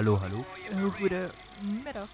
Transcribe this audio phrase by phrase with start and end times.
[0.00, 0.44] Hallo, hallo.
[0.70, 1.30] Een goede
[1.84, 2.08] middag.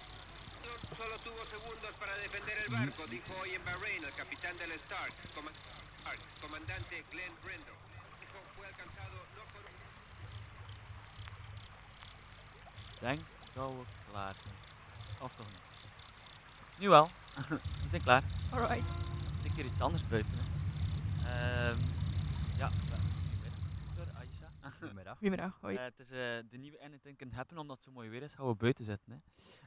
[0.97, 5.13] Solo tuvo segundos para defender el barco, dijo hoy en Bahrein el capitán del Stark,
[5.35, 5.51] coma-
[5.99, 7.77] Stark, comandante Glenn Brindle.
[8.19, 9.75] Dijo fue alcanzado no por un...
[12.99, 13.21] denk
[13.53, 14.55] dat we klaar zijn.
[15.21, 15.61] Of toch niet?
[16.79, 17.09] Nu wel.
[17.83, 18.23] we zijn klaar.
[18.51, 18.87] Alright.
[18.87, 20.31] Het is een keer iets anders buiten.
[20.37, 20.45] Hè.
[21.69, 21.77] Ehm,
[22.57, 22.97] ja, ja.
[23.19, 24.47] Goedemiddag, Victor, Aisha.
[25.27, 25.61] Goedemiddag.
[25.61, 25.75] Hoi.
[25.75, 26.17] Eh, het is eh,
[26.49, 29.11] de nieuwe Anything Can Happen, omdat het zo mooi weer is, gaan we buiten zitten.
[29.11, 29.17] Hè.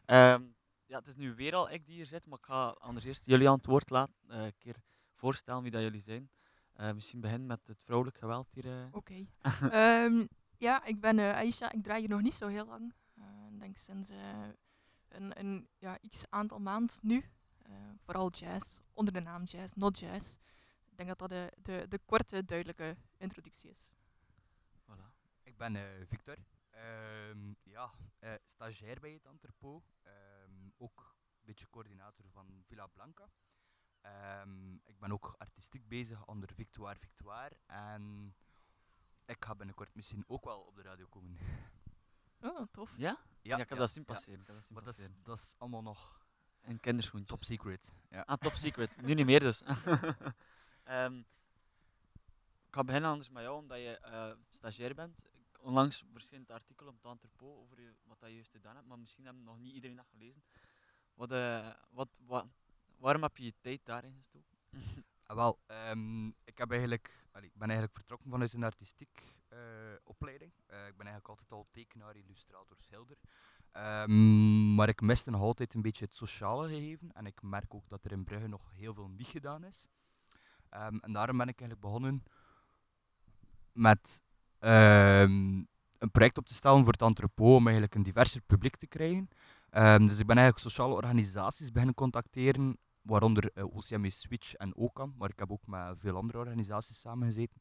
[0.04, 0.42] Ehm,
[0.86, 3.26] ja, het is nu weer al ik die hier zit, maar ik ga anders eerst
[3.26, 4.14] jullie aan het woord laten.
[4.28, 4.76] eh, een keer
[5.14, 6.30] voorstellen wie dat jullie zijn.
[6.94, 8.88] Misschien beginnen met het vrouwelijk geweld hier.
[8.92, 9.26] Oké.
[9.70, 11.72] Ehm, ja, ik ben Aisha.
[11.72, 12.94] Ik draai hier nog niet zo heel lang.
[13.52, 14.08] Ik denk sinds
[15.08, 17.24] een, een ja, x aantal maand nu.
[17.98, 20.34] Vooral jazz, onder de naam jazz, not jazz.
[20.90, 23.88] Ik denk dat dat de, de, de korte, duidelijke introductie is.
[25.60, 26.36] Ben eh, Victor.
[26.70, 29.82] Ehm, ja, eh, stagiair bij het Entrepot.
[30.02, 33.28] Ehm, ook een beetje coördinator van Villa Blanca.
[34.00, 37.56] Ehm, ik ben ook artistiek bezig onder Victoire Victoire.
[37.66, 38.34] En
[39.24, 41.36] ik ga binnenkort misschien ook wel op de radio komen.
[42.42, 42.92] Oh, tof.
[42.96, 43.18] Ja?
[43.42, 44.44] Ja, ik heb dat zien passeren.
[44.68, 46.20] Maar dat is, dat is allemaal nog
[46.60, 47.28] Een kinderschoentje.
[47.28, 47.94] top secret.
[48.10, 48.20] Ja.
[48.20, 49.00] Ah, top secret.
[49.02, 49.62] nu niet meer dus.
[50.84, 51.18] Ehm,
[52.66, 55.28] ik ga beginnen anders met jou, omdat je eh, stagiair bent.
[55.62, 59.24] Onlangs verscheen het artikel op het Entrepot over wat je juist gedaan hebt, maar misschien
[59.24, 60.42] hebben nog niet iedereen dat gelezen.
[61.14, 62.46] Wat, eh, wat, wat,
[62.98, 64.58] waarom heb je je tijd daarin gestoken?
[65.30, 69.58] Ah, wel, ehm, ik, heb eigenlijk, ben eigenlijk vertrokken vanuit een artistiek eh,
[70.04, 70.52] opleiding.
[70.66, 73.16] Eh, ik ben eigenlijk altijd al tekenaar, illustrator, schilder.
[73.72, 77.12] Ehm, maar ik miste nog altijd een beetje het sociale gegeven.
[77.12, 79.88] En ik merk ook dat er in Brugge nog heel veel niet gedaan is.
[80.68, 82.24] Ehm, en daarom ben ik eigenlijk begonnen
[83.72, 84.22] met
[84.60, 85.62] ehm,
[85.98, 89.28] een project op te stellen voor het entrepot om eigenlijk een diverser publiek te krijgen.
[89.70, 95.30] Ehm, dus ik ben eigenlijk sociale organisaties beginnen contacteren waaronder OCME Switch en OCAM, maar
[95.30, 97.60] ik heb ook met veel andere organisaties samengezeten.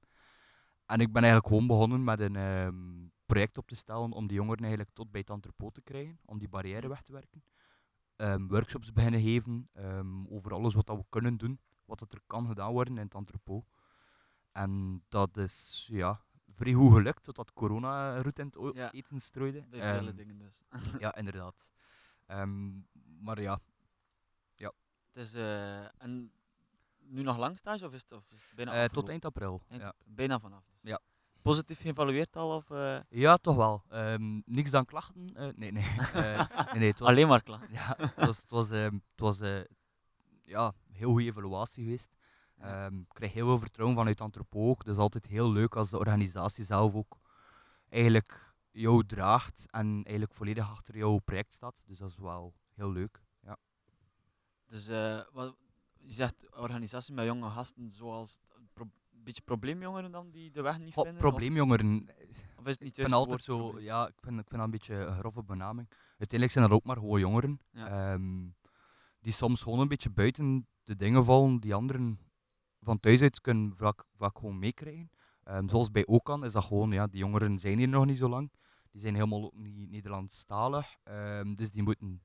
[0.86, 4.34] En ik ben eigenlijk gewoon begonnen met een ehm, project op te stellen om de
[4.34, 7.44] jongeren eigenlijk tot bij het entrepot te krijgen, om die barrière weg te werken.
[8.16, 9.70] Ehm, workshops beginnen geven
[10.30, 13.66] over alles wat dat we kunnen doen, wat er kan gedaan worden in het entrepot.
[14.52, 16.20] En dat is ja,
[16.60, 18.92] vrij goed gelukt, totdat corona roet in het o- Ja.
[18.92, 19.64] eten strooide.
[19.70, 20.64] Bij vele Ehm, dingen dus.
[21.04, 21.70] ja, inderdaad.
[22.26, 22.70] Ehm,
[23.22, 23.60] maar ja,
[25.14, 26.32] het is, eh, en
[26.98, 29.62] nu nog lang stage of is het, of is het bijna eh, tot eind april.
[29.68, 29.94] Eind- Ja.
[30.06, 30.64] Bijna vanaf.
[30.82, 30.90] Dus.
[30.92, 31.00] Ja.
[31.42, 32.56] Positief geëvalueerd al?
[32.56, 33.84] Of, eh, Ja, toch wel.
[33.90, 35.36] Ehm, niks dan klachten?
[35.36, 35.84] Eh, nee, nee.
[36.14, 37.72] Eh, nee, nee het was, Alleen maar klaar.
[37.72, 39.60] Ja, het was, het was, het was eh,
[40.44, 42.16] ja, een heel goede evaluatie geweest.
[42.60, 44.86] Ehm, ik kreeg heel veel vertrouwen vanuit Antropo ook.
[44.86, 47.18] Dat is altijd heel leuk als de organisatie zelf ook
[47.90, 51.82] eigenlijk jou draagt en eigenlijk volledig achter jouw project staat.
[51.86, 53.22] Dus dat is wel heel leuk.
[53.44, 53.58] Ja.
[54.66, 55.56] Dus eh, wat,
[56.00, 58.40] je zegt organisatie met jonge gasten zoals
[58.76, 61.22] een beetje probleemjongeren dan die de weg niet Goh, vinden?
[61.22, 63.84] probleemjongeren, Of, of is het niet ik vind altijd zo, probleem?
[63.84, 65.90] ja, ik vind, ik vind dat een beetje een grove benaming.
[66.10, 67.60] Uiteindelijk zijn dat ook maar gewoon jongeren.
[67.72, 67.88] Ja.
[68.14, 68.48] ehm,
[69.20, 72.20] die soms gewoon een beetje buiten de dingen vallen die anderen
[72.82, 75.10] van thuis uit kunnen vaak, vaak gewoon meekrijgen.
[75.44, 78.30] Ehm, zoals bij Okan is dat gewoon, ja, die jongeren zijn hier nog niet zo
[78.30, 78.52] lang.
[78.92, 80.96] Die zijn helemaal ook niet Nederlandstalig.
[81.04, 82.22] ehm, dus die moeten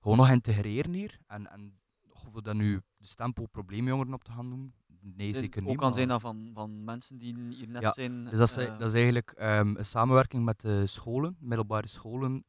[0.00, 1.18] gewoon nog integreren hier.
[1.26, 1.78] En, en
[2.08, 5.70] of we dat nu de stempel probleemjongeren op te gaan noemen, nee, Zijn- zeker niet.
[5.70, 8.24] Ook kan zijn dat van, van mensen die hier net Ja, zijn.
[8.24, 12.44] dus dat is, eh, dat is eigenlijk ehm, een samenwerking met de scholen, middelbare scholen.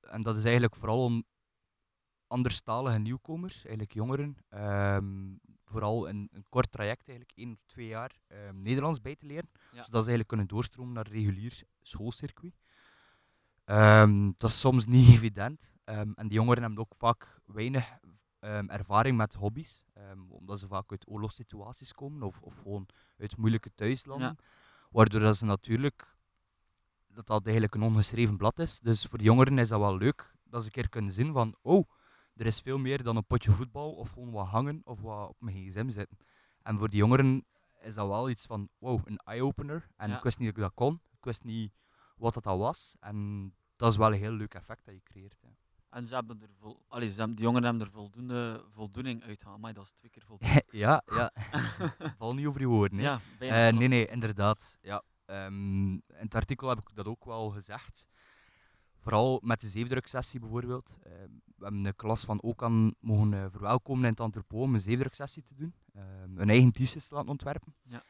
[0.00, 1.24] en dat is eigenlijk vooral om
[2.26, 4.36] anderstalige nieuwkomers, eigenlijk jongeren,
[5.68, 9.50] vooral in een kort traject, eigenlijk één of twee jaar, ehm, Nederlands bij te leren.
[9.54, 9.68] Ja.
[9.70, 12.60] Zodat ze eigenlijk kunnen doorstromen naar een regulier schoolcircuit.
[13.64, 15.72] Ehm, dat is soms niet evident.
[15.84, 17.98] ehm, en die jongeren hebben ook vaak weinig
[18.66, 19.84] ervaring met hobby's,
[20.28, 22.88] omdat ze vaak uit oorlogssituaties komen of, of gewoon
[23.18, 24.36] uit moeilijke thuislanden.
[24.90, 26.16] Waardoor dat ze natuurlijk
[27.08, 28.80] dat dat eigenlijk een ongeschreven blad is.
[28.80, 31.56] Dus voor de jongeren is dat wel leuk dat ze een keer kunnen zien van
[31.62, 31.88] oh,
[32.38, 35.36] er is veel meer dan een potje voetbal of gewoon wat hangen of wat op
[35.38, 36.18] mijn gsm zitten.
[36.62, 37.44] En voor de jongeren
[37.80, 39.88] is dat wel iets van wow, een eye-opener.
[39.96, 40.16] En Ja.
[40.16, 41.00] ik wist niet dat ik dat kon.
[41.10, 41.72] Ik wist niet
[42.16, 42.96] wat dat al was.
[43.00, 45.36] En dat is wel een heel leuk effect dat je creëert.
[45.90, 49.42] En ze hebben er vol, allee, ze hebben, die jongeren hebben er voldoende voldoening uit
[49.42, 49.60] gehaald.
[49.60, 50.62] Maar dat is twee keer voldoende.
[50.84, 51.32] ja, ja.
[52.18, 52.98] Val niet over je woorden.
[52.98, 53.04] hè.
[53.04, 54.78] ja, Eh, nee, nee, inderdaad.
[54.82, 55.02] Ja.
[55.26, 58.06] Ehm, in het artikel heb ik dat ook wel gezegd.
[58.98, 60.98] Vooral met de zeefdruksessie bijvoorbeeld.
[61.02, 61.12] Eh,
[61.56, 65.42] we hebben de klas van Okan mogen eh, verwelkomen in het entrepot om een zeefdruksessie
[65.42, 65.74] te doen.
[65.94, 67.74] Ehm een eigen t-shirts te laten ontwerpen.
[67.82, 68.02] Ja.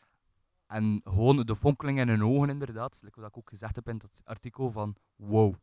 [0.66, 3.00] en gewoon de fonkeling in hun ogen, inderdaad.
[3.14, 5.54] Wat ik ook gezegd heb in dat artikel van wow.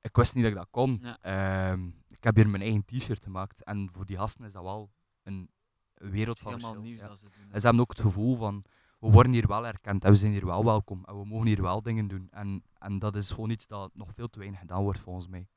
[0.00, 0.98] Ik wist niet dat ik dat kon.
[1.02, 1.18] Ja.
[1.20, 3.62] Ehm, ik heb hier mijn eigen t-shirt gemaakt.
[3.62, 4.90] En voor die gasten is dat wel
[5.22, 5.50] een
[5.94, 7.08] wereld van Helemaal nieuws ja.
[7.08, 7.52] dat ze doen.
[7.52, 8.64] En ze hebben ook het gevoel van,
[9.04, 11.04] we worden hier wel erkend en we zijn hier wel welkom.
[11.04, 12.28] En we mogen hier wel dingen doen.
[12.30, 15.48] En, en dat is gewoon iets dat nog veel te weinig gedaan wordt, volgens mij.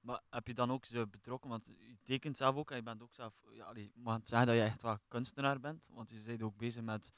[0.00, 3.02] Maar heb je dan ook ze betrokken, want je tekent zelf ook en je bent
[3.02, 6.42] ook zelf, ja, je mag zeggen dat je echt wel kunstenaar bent, want je bent
[6.42, 7.12] ook bezig met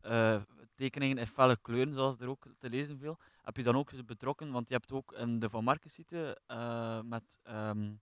[0.00, 0.42] eh,
[0.74, 3.18] tekeningen in felle kleuren, zoals er ook te lezen viel.
[3.42, 6.40] Heb je dan ook ze betrokken, want je hebt ook in de Van Marken zitten
[6.46, 7.94] eh, met, ehm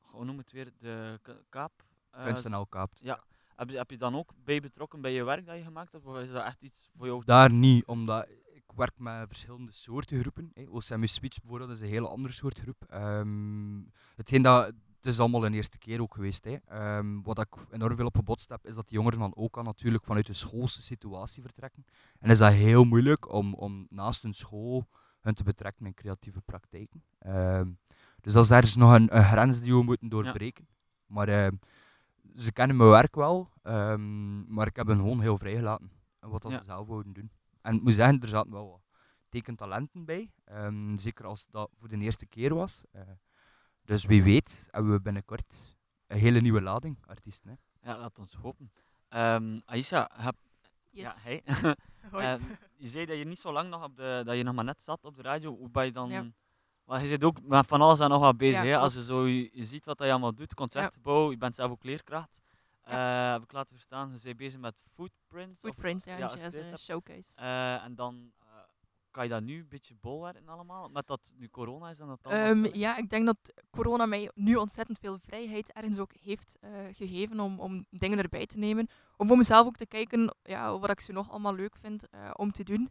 [0.00, 1.84] hoe noem het weer, de kaap.
[2.10, 3.00] eh, Kunst en kaapt.
[3.02, 3.24] ja.
[3.60, 6.06] Heb je, heb je dan ook bij betrokken bij je werk dat je gemaakt hebt,
[6.06, 7.22] of is dat echt iets voor jou?
[7.24, 10.52] Daar niet, omdat ik werk met verschillende soorten groepen.
[10.68, 12.84] OCMU Switch bijvoorbeeld is een hele andere soort groep.
[12.88, 13.80] Ehm,
[14.16, 16.44] hetgeen dat, het is allemaal een eerste keer ook geweest.
[16.44, 16.56] Hè.
[16.66, 20.04] Ehm, wat ik enorm veel op gebotst heb, is dat die jongeren van OKA natuurlijk
[20.04, 21.84] vanuit de schoolse situatie vertrekken.
[22.18, 24.88] En is dat heel moeilijk om, om naast hun school
[25.20, 27.04] hun te betrekken in creatieve praktijken.
[27.18, 27.70] Ehm,
[28.20, 30.68] dus dat is ergens nog een, een grens die we moeten doorbreken.
[31.06, 31.28] Maar
[32.34, 35.90] ze kennen mijn werk wel, ehm, maar ik heb hen gewoon heel vrijgelaten.
[36.20, 36.58] En wat dat Ja.
[36.58, 37.30] ze zelf wouden doen.
[37.62, 38.80] En ik moet zeggen, er zaten wel wat
[39.28, 40.30] tekentalenten bij.
[40.44, 42.82] ehm, zeker als dat voor de eerste keer was.
[42.92, 43.02] Eh,
[43.84, 47.50] dus wie weet hebben we binnenkort een hele nieuwe lading artiesten.
[47.50, 47.90] Hè.
[47.90, 48.72] Ja, laat ons hopen.
[49.08, 50.34] Ehm Aisha, heb,
[50.90, 51.02] Yes.
[51.02, 51.42] ja, hey.
[52.12, 52.42] Ehm,
[52.76, 54.82] je zei dat je niet zo lang nog op de, dat je nog maar net
[54.82, 55.56] zat op de radio.
[55.56, 56.08] Hoe ben je dan?
[56.10, 56.26] Ja.
[56.90, 58.62] Maar je zit ook met van alles en nog wat bezig.
[58.62, 58.78] Ja, hè?
[58.78, 61.84] Als je zo je, je ziet wat je allemaal doet, concertgebouw, je bent zelf ook
[61.84, 62.40] leerkracht.
[62.82, 65.62] Eh, heb ik laten verstaan, ze zijn bezig met footprints.
[65.64, 66.78] of- Footprints, ja, als eh, heb.
[66.78, 67.30] showcase.
[67.34, 68.46] Eh, en dan eh,
[69.10, 72.18] kan je dat nu een beetje bolwerken allemaal, met dat nu corona is en dat
[72.22, 73.38] Ehm, ja, ik denk dat
[73.70, 76.56] corona mij nu ontzettend veel vrijheid ergens ook heeft
[76.92, 78.88] gegeven om, om dingen erbij te nemen.
[79.16, 82.52] Om voor mezelf ook te kijken ja, wat ik zo nog allemaal leuk vind om
[82.52, 82.90] te doen.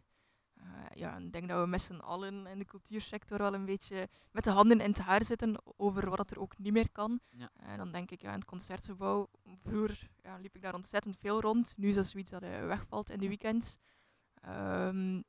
[0.90, 4.08] Eh, ja, ik denk dat we met z'n allen in de cultuursector wel een beetje
[4.30, 7.20] met de handen in het haar zitten over wat er ook niet meer kan.
[7.28, 7.50] Ja.
[7.56, 9.28] En dan denk ik, ja, in het concertgebouw,
[9.62, 11.74] vroeger ja, liep ik daar ontzettend veel rond.
[11.76, 13.78] Nu is dat zoiets dat eh, wegvalt in de weekends.
[14.34, 15.22] Ehm,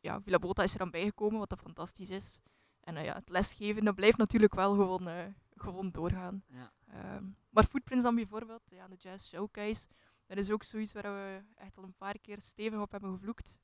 [0.00, 2.38] ja, Villa Bota is er dan bijgekomen, wat dat fantastisch is.
[2.80, 6.44] En eh, ja, het lesgeven dat blijft natuurlijk wel gewoon, eh, gewoon doorgaan.
[6.46, 6.72] Ja.
[6.86, 9.86] Ehm, maar Footprints dan bijvoorbeeld, ja, de Jazz Showcase,
[10.26, 13.58] dat is ook zoiets waar we echt al een paar keer stevig op hebben gevloekt.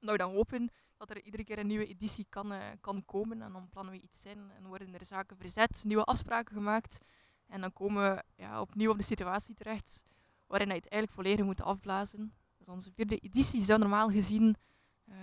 [0.00, 3.42] Dat we dan hopen dat er iedere keer een nieuwe editie kan, eh, kan komen
[3.42, 6.98] en dan plannen we iets in en worden er zaken verzet, nieuwe afspraken gemaakt.
[7.46, 10.02] En dan komen we ja, opnieuw op de situatie terecht
[10.46, 12.34] waarin je het eigenlijk volledig moet afblazen.
[12.56, 14.56] Dus onze vierde editie zou normaal gezien
[15.04, 15.16] eh,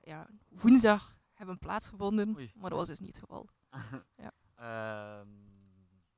[0.00, 2.52] ja, woensdag hebben plaatsgevonden, Oei.
[2.54, 3.48] maar dat was dus niet het geval.
[4.56, 5.28] Ehm,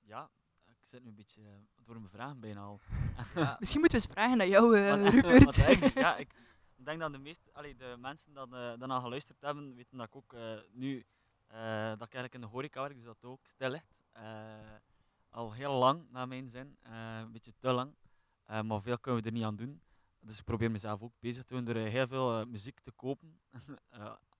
[0.00, 0.30] ja,
[0.66, 2.80] ik zit nu een beetje eh, door mijn vragen bijna al.
[3.58, 5.54] Misschien moeten we eens vragen naar jou, Want- Rupert.
[5.94, 6.34] ja, ik
[6.84, 10.16] denk dat de meeste, allee, de mensen dat uh, daarna geluisterd hebben, weten dat ik
[10.16, 11.06] ook eh, nu,
[11.46, 13.94] eh, dat ik eigenlijk in de horeca werk, dus dat ook stil ligt.
[14.12, 14.76] Eh,
[15.29, 17.94] al heel lang, naar mijn zin, een beetje te lang.
[18.46, 19.82] Maar veel kunnen we er niet aan doen.
[20.20, 23.41] Dus ik probeer mezelf ook bezig te doen door heel veel muziek te kopen,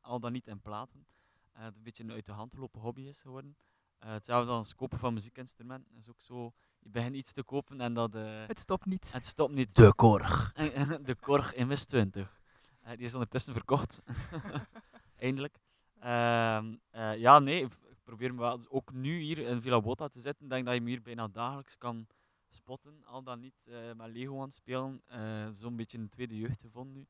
[0.01, 1.07] al dan niet in platen.
[1.53, 3.57] Het een beetje een uit de hand lopen hobby is geworden.
[3.99, 6.53] Hetzelfde als het kopen van muziekinstrumenten is ook zo.
[6.85, 9.13] Je begint iets te kopen en dat, eh, Het stopt niet.
[9.13, 9.77] het stopt niet.
[9.77, 10.53] De Korg.
[11.09, 12.41] De Korg in West 20.
[12.81, 14.01] Eh, die is ondertussen verkocht.
[15.19, 15.59] Eindelijk.
[16.01, 17.71] Ehm, eh, ja, nee, ik
[18.05, 20.45] probeer me wel, dus ook nu hier in Villa Bota te zitten.
[20.45, 22.07] Ik denk dat je me hier bijna dagelijks kan
[22.51, 23.03] spotten.
[23.05, 25.03] Al dan niet eh, met Lego aan het spelen.
[25.07, 25.21] Eh,
[25.53, 27.07] Zo'n beetje een tweede jeugd gevonden nu.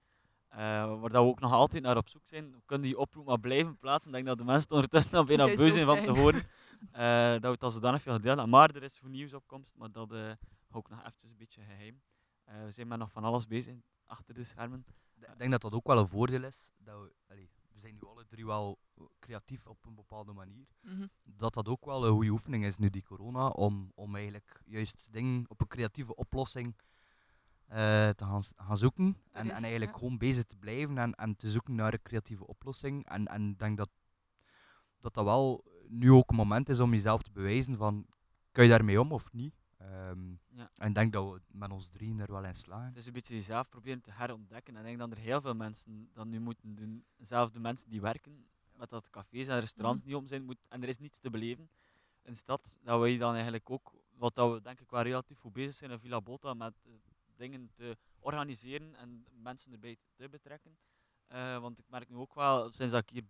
[0.49, 0.59] Eh,
[1.01, 2.53] waar dat we ook nog altijd naar op zoek zijn.
[2.53, 4.09] We kunnen die oproep maar blijven plaatsen.
[4.11, 6.47] Ik denk dat de mensen ondertussen al bijna beu zijn van te horen.
[6.93, 8.55] eh, dat we het al zodanig veel gedeeld hebben.
[8.55, 9.77] Maar er is goed nieuws opkomst.
[9.77, 10.33] Maar dat eh
[10.75, 12.03] ook nog eventjes een beetje geheim.
[12.45, 13.77] Eh, we zijn met nog van alles bezig
[14.07, 14.85] achter de schermen.
[15.21, 16.73] Ik denk dat dat ook wel een voordeel is.
[16.79, 18.79] Dat we, allee, we zijn nu alle drie wel
[19.19, 20.67] creatief op een bepaalde manier.
[20.81, 21.07] Mhm.
[21.23, 25.09] Dat dat ook wel een goede oefening is nu, die corona, om, om eigenlijk juist
[25.13, 26.77] dingen op een creatieve oplossing
[27.67, 29.17] eh, te gaan, gaan zoeken.
[29.33, 29.99] En, is, en eigenlijk ja.
[29.99, 33.07] gewoon bezig te blijven en, en te zoeken naar een creatieve oplossing.
[33.09, 33.91] En en ik denk dat,
[34.99, 38.07] dat dat wel nu ook een moment is om jezelf te bewijzen van,
[38.53, 39.55] kan je daarmee om of niet?
[39.79, 40.71] Ehm, Ja.
[40.77, 42.87] En ik denk dat we met ons drieën er wel in slagen.
[42.87, 44.75] Het is een beetje jezelf proberen te herontdekken.
[44.77, 47.05] En ik denk dat er heel veel mensen dat nu moeten doen.
[47.19, 50.09] Zelfs de mensen die werken, met dat cafés en restaurants Mhm.
[50.11, 51.71] niet om zijn, moet, en er is niets te beleven
[52.23, 52.79] in de stad.
[52.83, 55.91] Dat wij dan eigenlijk ook, wat dat we denk ik wel relatief goed bezig zijn
[55.91, 56.93] in Villa Bota, met eh,
[57.37, 60.77] dingen te organiseren en mensen erbij te, te betrekken.
[61.27, 63.25] Eh, want ik merk nu ook wel, sinds dat ik hier,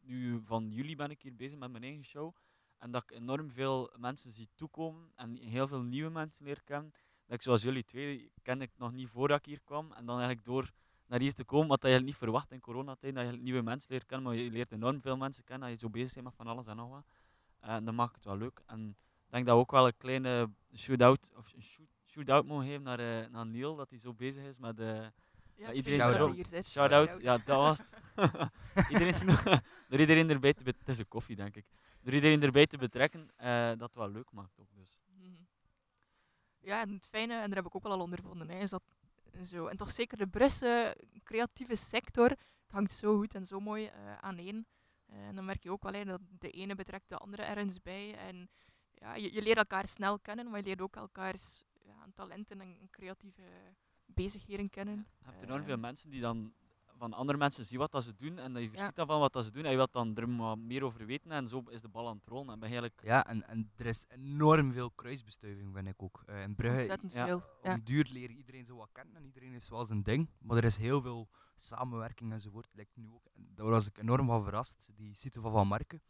[0.00, 2.34] nu van juli ben ik hier bezig met mijn eigen show,
[2.78, 6.92] en dat ik enorm veel mensen zie toekomen en heel veel nieuwe mensen leer kennen,
[7.26, 9.92] dat ik zoals jullie twee kende ik nog niet voordat ik hier kwam.
[9.92, 10.70] En dan eigenlijk door
[11.06, 14.06] naar hier te komen, wat je niet verwacht in coronatijd, dat je nieuwe mensen leert
[14.06, 16.46] kennen, maar je leert enorm veel mensen kennen, dat je zo bezig bent met van
[16.46, 17.04] alles en nog wat.
[17.60, 18.62] En dat maakt het wel leuk.
[18.66, 18.88] En
[19.24, 21.52] ik denk dat we ook wel een kleine shootout, of
[22.06, 24.80] shootout mogen geven naar, eh, naar Neil, dat hij zo bezig is met...
[24.80, 25.06] eh
[25.60, 26.34] Ja, iedereen Shout-out.
[26.34, 26.68] hier zit.
[26.68, 28.50] Shout-out, ja, dat was het.
[28.92, 29.26] iedereen,
[29.88, 31.66] door iedereen erbij te betrekken, het is de koffie denk ik,
[32.02, 34.74] door iedereen erbij te betrekken, eh, dat wel leuk maakt ook.
[34.74, 35.00] Dus.
[35.06, 35.42] Mhm.
[36.60, 38.82] Ja, en het fijne, en daar heb ik ook wel al ondervonden, hè, is dat
[39.44, 43.86] zo, en toch zeker de Brusse creatieve sector, het hangt zo goed en zo mooi
[43.86, 44.66] eh aaneen.
[45.06, 47.82] Eh, en dan merk je ook wel hè, dat de ene betrekt de andere ergens
[47.82, 48.16] bij.
[48.16, 48.50] En
[48.94, 52.88] ja, je, je leert elkaar snel kennen, maar je leert ook elkaars ja, talenten en
[52.90, 53.42] creatieve
[54.14, 55.06] bezigheden kennen.
[55.18, 56.52] Je hebt enorm Eh, veel mensen die dan
[56.98, 58.74] van andere mensen zien wat dat ze doen en dat je Ja.
[58.74, 61.06] verschiet dan van wat dat ze doen en je wilt dan er maar meer over
[61.06, 62.52] weten en zo is de bal aan het rollen.
[62.52, 66.22] En ben je eigenlijk Ja, en, en er is enorm veel kruisbestuiving, vind ik ook.
[66.26, 67.36] Eh in Brugge, ja, veel.
[67.36, 67.72] op Ja.
[67.72, 70.28] een duur leren iedereen zo wat kennen en iedereen heeft wel zijn ding.
[70.38, 72.68] Maar er is heel veel samenwerking enzovoort.
[72.72, 76.02] Lijkt nu ook, en daar was ik enorm van verrast, die site van Van Marken.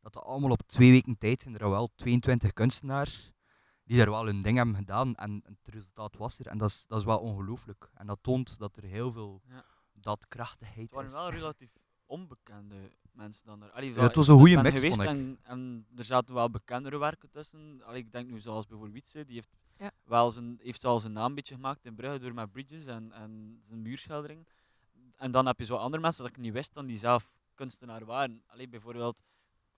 [0.00, 3.32] Dat dat allemaal op twee weken tijd zijn er wel 22 kunstenaars
[3.88, 5.14] die daar wel hun ding hebben gedaan.
[5.14, 6.46] En het resultaat was er.
[6.46, 7.90] En dat is, dat is wel ongelooflijk.
[7.94, 9.64] En dat toont dat er heel veel Ja.
[9.92, 11.14] daadkrachtigheid Het waren is.
[11.16, 11.72] wel relatief
[12.06, 13.70] onbekende mensen dan er.
[13.70, 15.14] Allee, Ja, het was een goede mix, geweest vond ik.
[15.16, 17.82] En, en er zaten wel bekendere werken tussen.
[17.84, 19.90] Allee, ik denk nu zoals bijvoorbeeld Wietse, die heeft, Ja.
[20.04, 23.12] wel zijn, heeft al zijn naam een beetje gemaakt in Brugge door met Bridges en,
[23.12, 24.46] en zijn muurschildering.
[25.16, 28.04] En dan heb je zo andere mensen dat ik niet wist dan die zelf kunstenaar
[28.04, 28.42] waren.
[28.46, 29.22] Allee, bijvoorbeeld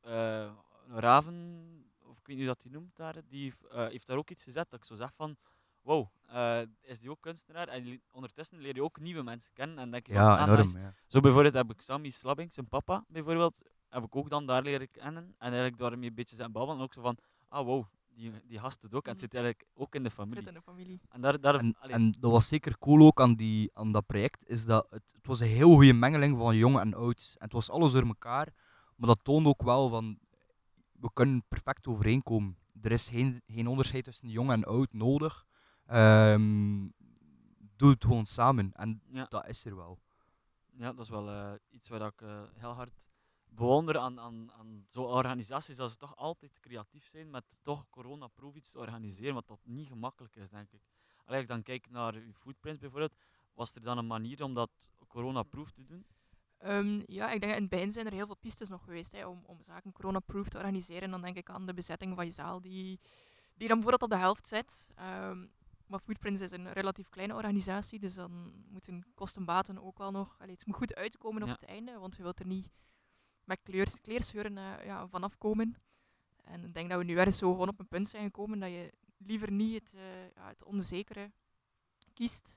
[0.01, 0.51] eh,
[0.89, 1.67] Raven,
[2.31, 4.71] weet niet hoe dat die noemt daar, die heeft, eh, heeft daar ook iets gezet
[4.71, 5.37] dat ik zo zeg van
[5.83, 7.69] wow, eh, is die ook kunstenaar?
[7.69, 10.79] En ondertussen leer je ook nieuwe mensen kennen en denk je Ja, ah, enorm.
[10.79, 10.95] Ja.
[11.07, 14.91] Zo bijvoorbeeld heb ik Sammy Slabbing, zijn papa bijvoorbeeld, heb ik ook dan daar leren
[14.91, 15.25] kennen.
[15.25, 16.79] En eigenlijk daarmee een beetje zijn babbelen.
[16.79, 17.17] En ook zo van,
[17.49, 17.85] ah wow,
[18.15, 19.05] die, die gast doet ook.
[19.05, 20.47] En het zit eigenlijk ook in de Zit familie.
[20.47, 21.01] in de familie.
[21.09, 24.65] En daar, daar En, dat was zeker cool ook aan, die, aan dat project, is
[24.65, 27.35] dat het, het was een heel goede mengeling van jong en oud.
[27.39, 28.55] En het was alles door elkaar,
[28.97, 30.19] maar dat toonde ook wel van,
[31.01, 32.59] we kunnen perfect overeenkomen.
[32.81, 35.47] Er is geen, geen onderscheid tussen jong en oud nodig.
[35.87, 36.89] Ehm,
[37.77, 38.73] doe het gewoon samen.
[38.73, 39.99] En ja, dat is er wel.
[40.77, 43.09] ja, dat is wel eh, iets waar ik eh, heel hard
[43.51, 48.55] bewonder aan, aan, aan zo'n organisaties, dat ze toch altijd creatief zijn met toch coronaproof
[48.55, 50.83] iets te organiseren, wat dat niet gemakkelijk is, denk ik.
[51.25, 53.15] Als ik dan kijk naar uw footprints bijvoorbeeld,
[53.55, 54.71] was er dan een manier om dat
[55.09, 56.07] coronaproof te doen?
[56.61, 59.27] Ehm, ja, ik denk in het begin zijn er heel veel pistes nog geweest hè,
[59.27, 61.11] om, om zaken coronaproof te organiseren.
[61.11, 63.01] Dan denk ik aan de bezetting van je zaal, die,
[63.55, 64.89] die dan bijvoorbeeld op de helft zit.
[64.95, 65.47] Ehm,
[65.87, 70.37] maar Footprints is een relatief kleine organisatie, dus dan moeten kosten-baten ook wel nog...
[70.39, 71.55] Allee, het moet goed uitkomen op Ja.
[71.55, 72.69] het einde, want je wilt er niet
[73.45, 75.75] met kleurs, kleerscheuren eh, ja, vanaf komen.
[76.45, 78.71] En ik denk dat we nu ergens zo gewoon op een punt zijn gekomen dat
[78.71, 81.31] je liever niet het, eh, ja, het onzekere
[82.15, 82.57] kiest.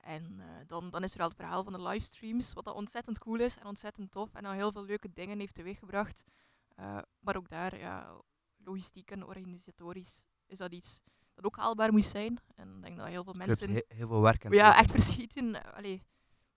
[0.00, 3.18] En eh, dan, dan is er wel het verhaal van de livestreams, wat dat ontzettend
[3.18, 6.24] cool is en ontzettend tof en al heel veel leuke dingen heeft teweeggebracht.
[6.74, 8.12] Eh, maar ook daar, ja,
[8.64, 11.00] logistiek en organisatorisch, is dat iets
[11.34, 12.38] dat ook haalbaar moet zijn.
[12.54, 13.56] En ik denk dat heel veel mensen
[13.88, 14.50] he- heel veel werk in.
[14.50, 15.64] ja, echt verschieten.
[15.64, 16.02] eh, allee,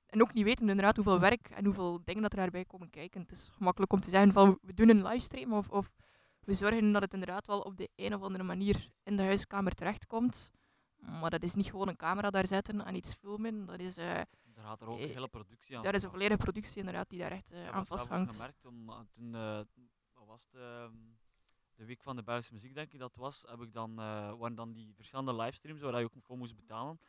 [0.06, 3.22] en ook niet weten inderdaad hoeveel werk en hoeveel dingen dat er daarbij komen kijken.
[3.22, 5.92] Het is gemakkelijk om te zeggen van we doen een livestream of, of
[6.40, 9.74] we zorgen dat het inderdaad wel op de een of andere manier in de huiskamer
[9.76, 10.52] terechtkomt.
[11.06, 13.66] Maar dat is niet gewoon een camera daar zetten en iets filmen.
[13.66, 14.06] Dat is, eh,
[14.54, 17.10] Daar gaat er ook een Eh, hele productie aan daar is een volledige productie inderdaad
[17.10, 18.36] die daar echt eh, Ik heb aan dat zelf ook vasthangt.
[18.36, 19.32] gemerkt, om, uh, toen,
[20.14, 20.92] wat was het, ehm,
[21.76, 24.56] de week van de Belgische muziek denk ik dat was, heb ik dan, eh, waren
[24.56, 27.00] dan die verschillende livestreams waar je ook voor moest betalen.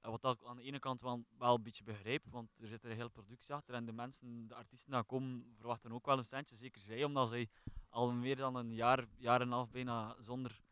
[0.00, 2.90] Wat ik aan de ene kant wel, wel een beetje begreep, want er zit er
[2.90, 6.24] een hele productie achter en de mensen, de artiesten die komen, verwachten ook wel een
[6.24, 7.48] centje, zeker zij, omdat zij
[7.88, 10.63] al meer dan een jaar, jaar en een half bijna zonder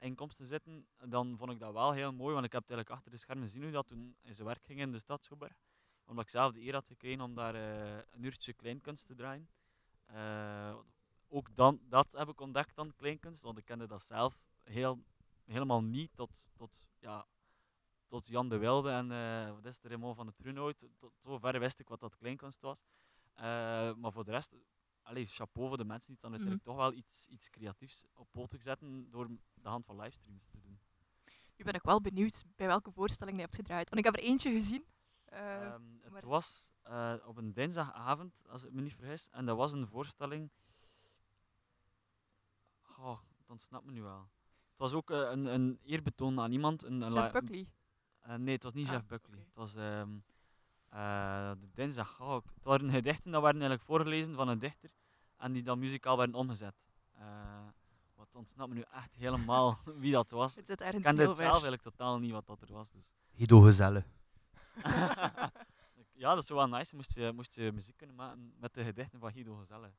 [0.00, 0.86] inkomsten zitten.
[0.96, 3.22] En dan vond ik dat wel heel mooi, want ik heb het eigenlijk achter de
[3.22, 5.54] schermen gezien hoe dat toen in zijn werk ging in de stad Schouwburg
[6.10, 9.48] omdat ik zelf de eer had gekregen om daar eh, een uurtje kleinkunst te draaien.
[10.06, 10.76] Eh,
[11.28, 15.04] ook dan, dat heb ik ontdekt dan, kleinkunst, want ik kende dat zelf heel,
[15.44, 17.26] helemaal niet tot, tot, ja,
[18.06, 20.88] tot Jan de Wilde en eh wat is het, Raymond van het Trunhout.
[20.98, 22.84] Tot, zover wist ik wat dat kleinkunst was.
[23.96, 24.54] Maar voor de rest,
[25.02, 28.60] allee, chapeau voor de mensen die dan uiteindelijk toch wel iets, iets creatiefs op poten
[28.60, 29.28] zetten door
[29.62, 30.78] de hand van livestreams te doen.
[31.56, 33.88] Nu ben ik wel benieuwd bij welke voorstelling je hebt gedraaid.
[33.90, 34.84] Want ik heb er eentje gezien.
[35.24, 39.56] Eh, Ehm, het was eh, op een dinsdagavond, als ik me niet vergis, en dat
[39.56, 40.50] was een voorstelling.
[42.98, 44.28] Oh, dat ontsnapt me nu wel.
[44.70, 46.82] Het was ook eh, een, een eerbetoon aan iemand.
[46.84, 47.66] Een, een Jeff Buckley.
[48.36, 49.38] nee, het was niet Ah, Jeff Buckley.
[49.38, 50.18] Het was ehm,
[50.88, 52.20] eh, de dinsdag.
[52.20, 54.90] Oh, het waren gedichten dat werden eigenlijk voorgelezen van een dichter
[55.36, 56.84] en die dan muzikaal werden omgezet.
[58.30, 60.54] Het ontsnapt me nu echt helemaal wie dat was.
[60.56, 61.16] Het zit Ik ergens ver.
[61.34, 62.90] zelf eigenlijk totaal niet wat dat er was.
[62.90, 63.12] Dus.
[63.36, 64.04] Guido Gezelle.
[66.22, 66.96] ja, dat is wel nice.
[66.96, 69.92] Moest je, moest je muziek kunnen maken met de gedichten van Guido Gezelle.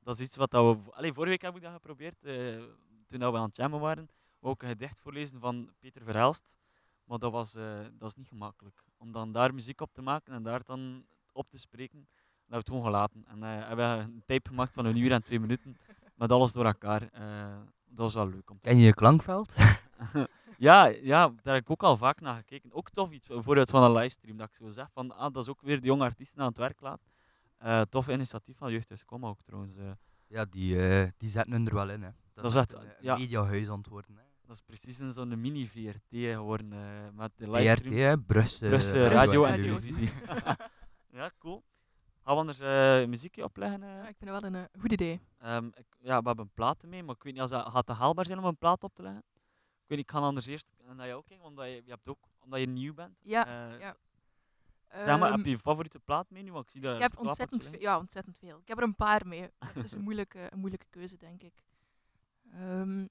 [0.00, 0.92] Dat is iets wat dat we...
[0.92, 2.24] Allee, vorige week heb ik dat geprobeerd.
[2.24, 2.62] eh,
[3.06, 4.08] toen dat we aan het jammen waren.
[4.40, 6.58] Ik een gedicht voorlezen van Peter Verhelst.
[7.04, 8.84] Maar dat, was, eh, dat is niet gemakkelijk.
[8.96, 11.98] Om dan daar muziek op te maken en daar dan op te spreken.
[11.98, 12.08] Dat
[12.38, 13.24] hebben we het gewoon gelaten.
[13.26, 15.76] En eh hebben we een tape gemaakt van een uur en twee minuten.
[16.22, 17.02] Met alles door elkaar.
[17.12, 19.54] Eh, dat was wel leuk om te Ken je je klankveld?
[20.58, 22.72] ja, ja, daar heb ik ook al vaak naar gekeken.
[22.72, 25.48] Ook tof iets, bijvoorbeeld van een livestream, dat ik zo zeg van, ah, dat is
[25.48, 27.00] ook weer de jonge artiesten aan het werk laat.
[27.58, 29.76] Eh tof initiatief van Jeugdhuis Kom ook trouwens.
[29.76, 29.90] eh.
[30.26, 30.76] Ja, die,
[31.16, 32.02] die zetten hun er wel in.
[32.02, 32.10] Hè.
[32.34, 33.16] Dat, is is echt, een ja.
[33.16, 33.68] mediahuis.
[33.68, 33.74] Hè.
[34.46, 36.68] dat is precies een zo'n mini-VRT geworden
[37.14, 37.96] met de livestream.
[37.96, 40.10] hè, Brussel, Brussel, radio en televisie.
[41.18, 41.62] ja, cool.
[42.24, 43.82] Gaan we anders eh muziekje opleggen?
[43.82, 43.88] eh?
[43.88, 45.20] Ja, ik vind het wel een eh, goed idee.
[45.38, 47.96] Ehm, ik, ja, we hebben platen mee, maar ik weet niet, als dat, gaat het
[47.96, 49.22] haalbaar zijn om een plaat op te leggen?
[49.82, 52.18] Ik weet niet, ik ga anders eerst naar jou kijken, omdat je, je, hebt ook,
[52.38, 53.18] omdat je nieuw bent.
[53.22, 53.96] Ja, ja.
[54.90, 56.52] Zeg maar, Ehm, heb je je favoriete plaat mee nu?
[56.52, 58.58] Want ik zie daar ik heb ontzettend, veel, ja, ontzettend veel.
[58.58, 59.50] Ik heb er een paar mee.
[59.74, 61.62] Het is een moeilijke, een moeilijke keuze, denk ik.
[62.52, 63.08] Ehm, Ik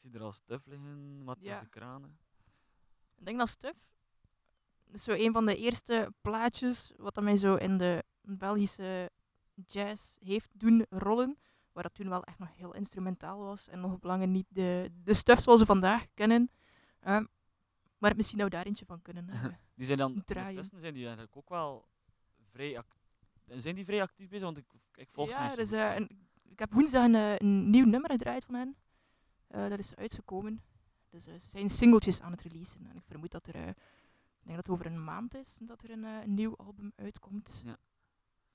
[0.00, 1.60] zie er al Stuff liggen, Matthias Ja.
[1.60, 2.18] de Kranen.
[3.16, 3.78] ik denk dat Stuff
[4.84, 9.10] dat is zo een van de eerste plaatjes wat dat mij zo in de Belgische
[9.66, 11.38] jazz heeft doen rollen.
[11.72, 14.90] Waar dat toen wel echt nog heel instrumentaal was en nog op lange niet de,
[15.04, 16.50] de stuff zoals we vandaag kennen.
[17.00, 17.24] Ehm,
[17.98, 19.28] maar misschien nou daar eentje van kunnen.
[19.30, 20.64] eh, Die zijn dan, Draaien.
[20.64, 21.88] zijn die eigenlijk ook wel
[22.50, 23.02] vrij actief.
[23.46, 24.44] Zijn die vrij actief bezig?
[24.44, 27.36] Want ik, ik volg ze ja, niet zo dus, een, ik heb woensdag een, eh,
[27.38, 28.76] een nieuw nummer gedraaid van hen.
[29.46, 30.62] Eh, dat is uitgekomen.
[31.10, 32.86] Dus ze zijn singeltjes aan het releasen.
[32.90, 33.74] En ik vermoed dat er,
[34.44, 36.92] ik denk dat het over een maand is dat er een, eh, een nieuw album
[36.96, 37.62] uitkomt.
[37.64, 37.76] Ja.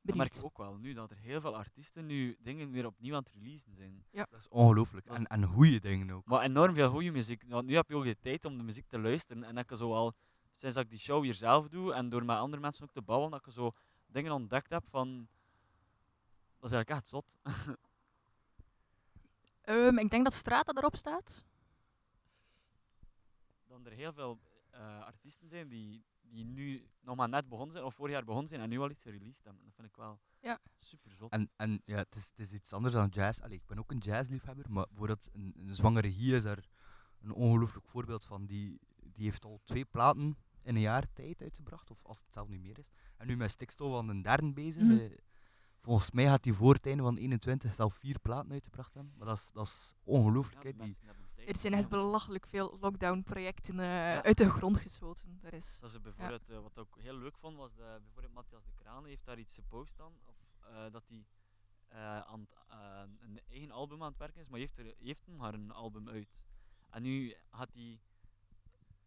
[0.02, 3.16] Dat merk je ook wel nu, dat er heel veel artiesten nu dingen weer opnieuw
[3.16, 4.06] aan het releasen zijn.
[4.12, 5.06] Dat is ongelooflijk.
[5.06, 6.26] En, en goede dingen ook.
[6.26, 7.44] Maar enorm veel goede muziek.
[7.48, 9.44] Want nu heb je ook de tijd om de muziek te luisteren.
[9.44, 10.14] En dat ik zo al,
[10.52, 13.02] sinds dat ik die show hier zelf doe en door met andere mensen ook te
[13.02, 13.72] bouwen, dat ik zo
[14.06, 15.28] dingen ontdekt heb van.
[16.60, 17.36] Dat is eigenlijk echt zot.
[19.62, 21.44] Ehm, ik denk dat Strata erop staat.
[23.68, 24.40] dat er heel veel
[24.80, 28.50] eh, artiesten zijn die, die nu nog maar net begonnen zijn, of vorig jaar begonnen
[28.50, 29.64] zijn en nu al iets gereleased hebben.
[29.64, 30.60] Dat vind ik wel Ja.
[30.78, 31.32] super zot.
[31.32, 33.42] En, en ja, het is, het is iets anders dan jazz.
[33.42, 36.66] Allee, ik ben ook een jazzliefhebber, maar bijvoorbeeld een, een zwangere Guy is daar
[37.22, 38.46] een ongelooflijk voorbeeld van.
[38.46, 42.48] Die, die heeft al twee platen in een jaar tijd uitgebracht, of als het zelf
[42.48, 42.90] niet meer is.
[43.18, 44.84] En nu met Stikstof aan de derde bezig.
[44.84, 44.98] Mhm.
[44.98, 45.18] Eh,
[45.80, 49.14] volgens mij gaat hij voor het einde van 21 zelf vier platen uitgebracht hebben.
[49.18, 50.64] Maar dat is, dat is ongelooflijk.
[50.64, 50.98] Ja, die
[51.50, 54.24] Er zijn echt belachelijk veel lockdown-projecten eh, Ja.
[54.24, 55.40] uit de grond geschoten.
[55.42, 58.64] Dat is, Dat is bijvoorbeeld, eh, wat ik ook heel leuk vond, was bijvoorbeeld Matthias
[58.66, 61.26] de Kraan heeft daar iets gepost dan, of eh, dat hij
[62.26, 62.48] aan
[63.20, 65.72] een eigen album aan het werken is, maar hij heeft, er, heeft nog maar een
[65.72, 66.46] album uit.
[66.90, 68.00] En nu had hij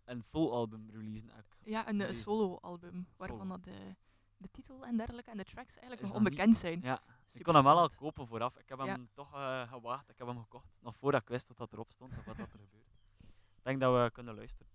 [0.05, 1.31] een full album releasen.
[1.37, 1.57] ook.
[1.64, 3.50] ja, een solo-album, waarvan Solo.
[3.50, 3.96] dat de,
[4.42, 6.81] de titel en dergelijke en de tracks eigenlijk nog niet- onbekend zijn.
[6.83, 7.00] Ja,
[7.33, 8.57] ik kon hem wel al kopen vooraf.
[8.57, 8.98] Ik heb hem Ja.
[9.12, 12.18] toch eh, gewaagd, ik heb hem gekocht, nog voordat ik wist wat dat erop stond
[12.18, 12.87] of wat dat er gebeurt.
[13.57, 14.72] Ik denk dat we kunnen luisteren.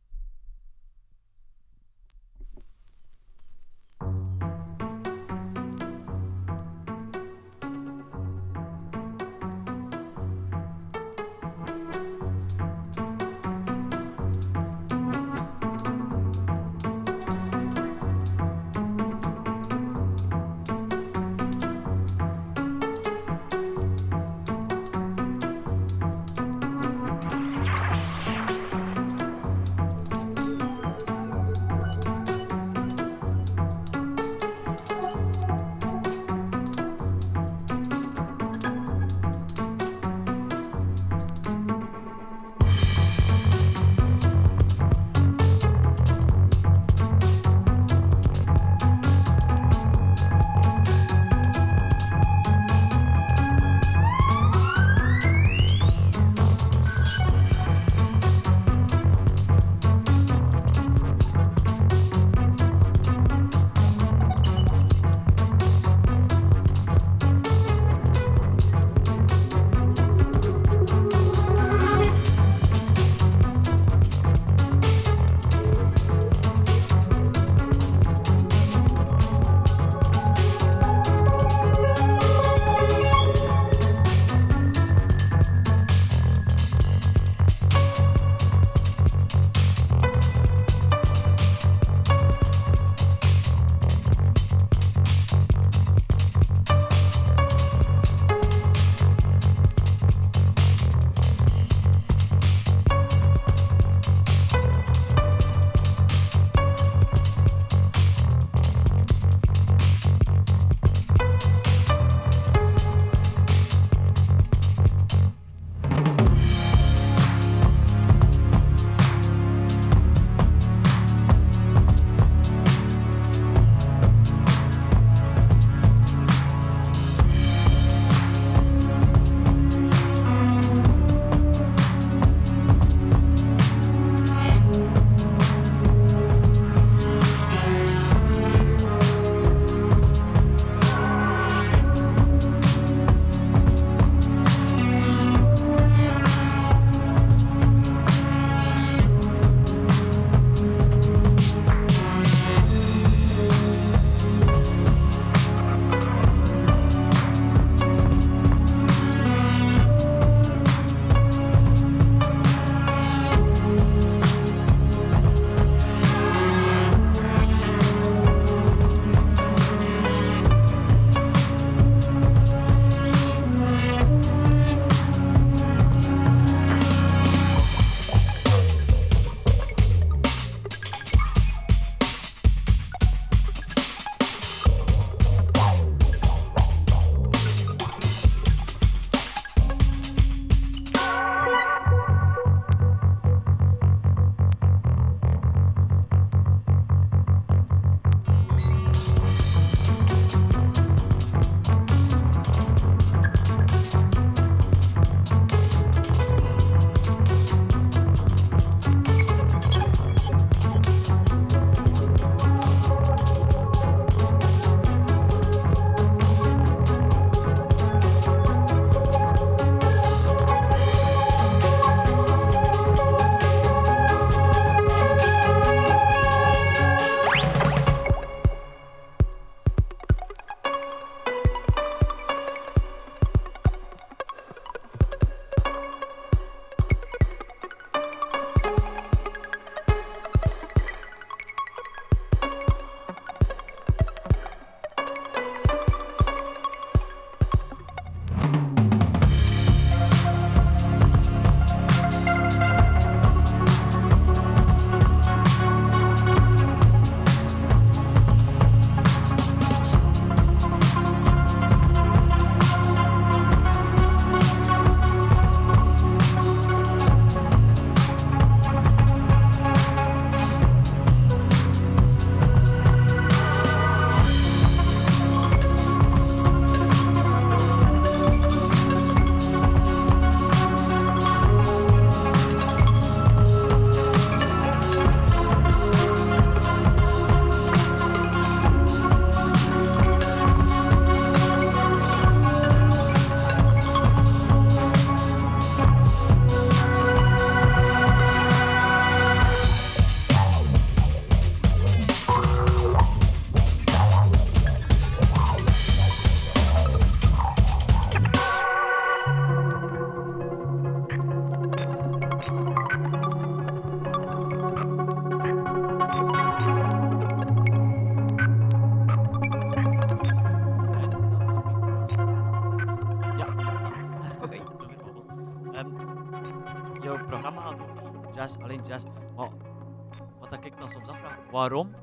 [330.94, 331.96] Dan soms afvraag, waarom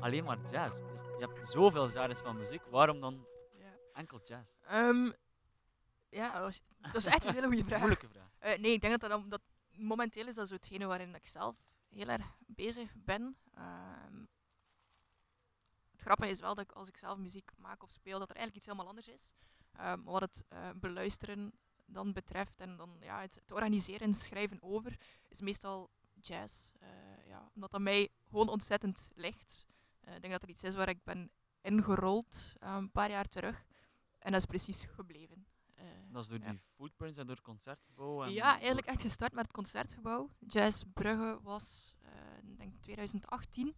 [0.00, 0.76] alleen maar jazz?
[0.76, 3.26] Je hebt zoveel genres van muziek, waarom dan
[3.58, 3.74] Ja.
[3.92, 4.56] enkel jazz?
[4.62, 5.10] Ehm,
[6.08, 7.78] ja, dat is- dat is echt een hele goede vraag.
[7.78, 8.30] Moeilijke vraag.
[8.38, 9.40] Eh, nee, ik denk dat, dat, dat
[9.76, 11.56] momenteel is dat zo hetgene waarin ik zelf
[11.88, 13.36] heel erg bezig ben.
[13.54, 14.24] Ehm,
[15.92, 18.36] het grappige is wel dat ik als ik zelf muziek maak of speel, dat er
[18.36, 19.32] eigenlijk iets helemaal anders is.
[19.72, 21.52] Ehm, wat het eh, beluisteren
[21.86, 24.96] dan betreft en dan ja, het, het organiseren en schrijven over,
[25.28, 25.90] is meestal
[26.22, 26.70] jazz.
[26.78, 26.88] Eh,
[27.26, 29.66] ja, omdat dat mij gewoon ontzettend ligt.
[30.00, 31.30] Eh, ik denk dat er iets is waar ik ben
[31.60, 33.64] ingerold eh, een paar jaar terug.
[34.18, 35.46] En dat is precies gebleven.
[36.08, 36.50] Dat is door ja.
[36.50, 38.22] die footprints en door het concertgebouw.
[38.22, 40.30] En ja, eigenlijk echt gestart met het concertgebouw.
[40.38, 41.94] Jazz Brugge was,
[42.42, 43.74] ik denk 2018.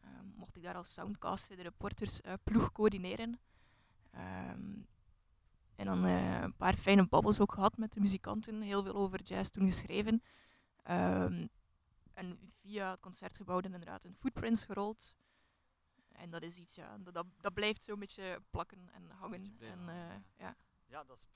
[0.00, 3.40] Eh, mocht ik daar als soundcaster de reporters ploeg coördineren.
[4.10, 4.76] Ehm,
[5.76, 8.60] en dan een paar fijne babbels ook gehad met de muzikanten.
[8.60, 10.22] Heel veel over jazz toen geschreven.
[10.82, 11.46] Ehm,
[12.18, 15.16] en via het concertgebouw dan inderdaad in Footprints gerold.
[16.08, 19.56] En dat is iets, ja, dat, dat, dat blijft zo'n beetje plakken en hangen.
[19.56, 20.56] Blijven En, eh, ja.
[20.86, 21.26] Ja, dat is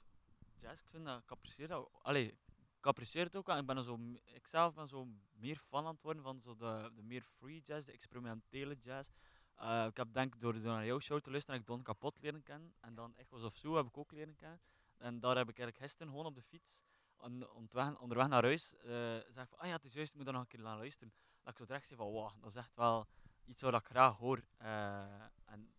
[0.61, 0.81] jazz.
[0.81, 1.88] Ik vind dat, ik apprecieer dat.
[2.03, 2.38] Allee,
[2.77, 3.49] ik apprecieer het ook.
[3.49, 6.40] En ik ben er zo, ik zelf ben zo meer fan aan het worden van
[6.40, 9.09] zo de, de meer free jazz, de experimentele jazz.
[9.55, 12.21] Eh, ik heb denk door, door naar jouw show te luisteren, heb ik Don Kapot
[12.21, 12.75] leren kennen.
[12.81, 14.61] En dan Echoes of Zoo heb ik ook leren kennen.
[14.97, 16.85] En daar heb ik eigenlijk gisteren gewoon op de fiets,
[17.22, 18.90] onderweg, onderweg naar huis, eh
[19.35, 21.12] zeg van, ah ja, het is juist, ik moet daar nog een keer naar luisteren.
[21.42, 23.06] Dat ik zo direct zei van, wow, dat is echt wel
[23.44, 24.42] iets wat ik graag hoor.
[24.56, 25.02] Eh,
[25.44, 25.72] en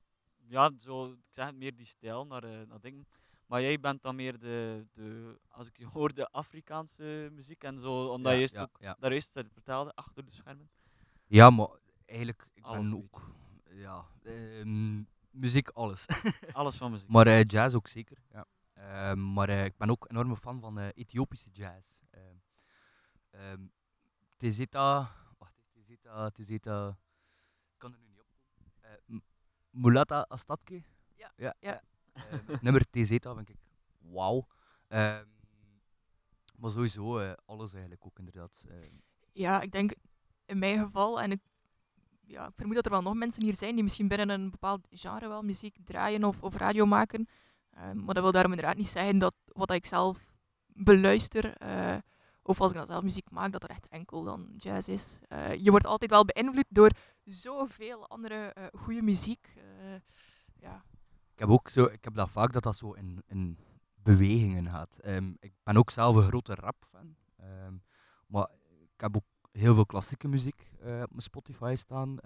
[0.47, 3.07] ja, zo, ik zeg het meer die stijl naar, eh, naar dingen.
[3.45, 7.79] Maar jij bent dan meer de, de, als ik je hoor, de Afrikaanse muziek en
[7.79, 8.95] zo, omdat Ja, je juist ja, ook ja.
[8.99, 10.69] daar juist vertelde, achter de schermen.
[11.27, 11.67] Ja, maar
[12.05, 13.31] eigenlijk, ik Alles ben ook,
[13.69, 16.05] ja, ehm, muziek, alles.
[16.51, 17.09] Alles van muziek.
[17.15, 18.45] maar jazz ook zeker, ja.
[18.83, 21.99] Ehm, maar eh, ik ben ook enorme fan van eh, Ethiopische jazz.
[22.09, 22.35] Ehm
[23.29, 23.65] ehm,
[24.37, 26.87] Tezeta, wacht, Tezeta, Tezeta,
[27.71, 28.71] ik kan er nu niet op komen.
[28.81, 29.19] Eh,
[29.69, 30.83] Mulata Astatke?
[31.15, 31.81] Ja, ja.
[32.61, 33.57] nummer Tezeta vind ik
[33.97, 34.47] wauw.
[36.55, 38.65] Maar sowieso alles eigenlijk ook inderdaad.
[39.31, 39.93] Ja, ik denk
[40.45, 41.39] in mijn geval, en ik,
[42.25, 44.87] ja, ik vermoed dat er wel nog mensen hier zijn die misschien binnen een bepaald
[44.89, 47.27] genre wel muziek draaien of, of radio maken.
[47.73, 50.17] Eh, maar dat wil daarom inderdaad niet zeggen dat wat ik zelf
[50.65, 51.97] beluister, eh,
[52.41, 55.19] of als ik dan zelf muziek maak, dat er echt enkel dan jazz is.
[55.27, 56.91] Eh, je wordt altijd wel beïnvloed door
[57.23, 59.53] zoveel andere eh goede muziek.
[60.59, 60.83] Ja.
[61.33, 63.57] Ik heb ook zo, ik heb dat vaak dat dat zo in, in
[63.93, 64.97] bewegingen gaat.
[64.97, 67.15] Ehm, ik ben ook zelf een grote rap-fan.
[67.37, 67.73] Ehm,
[68.27, 68.47] maar
[68.81, 72.17] ik heb ook heel veel klassieke muziek op mijn Spotify staan.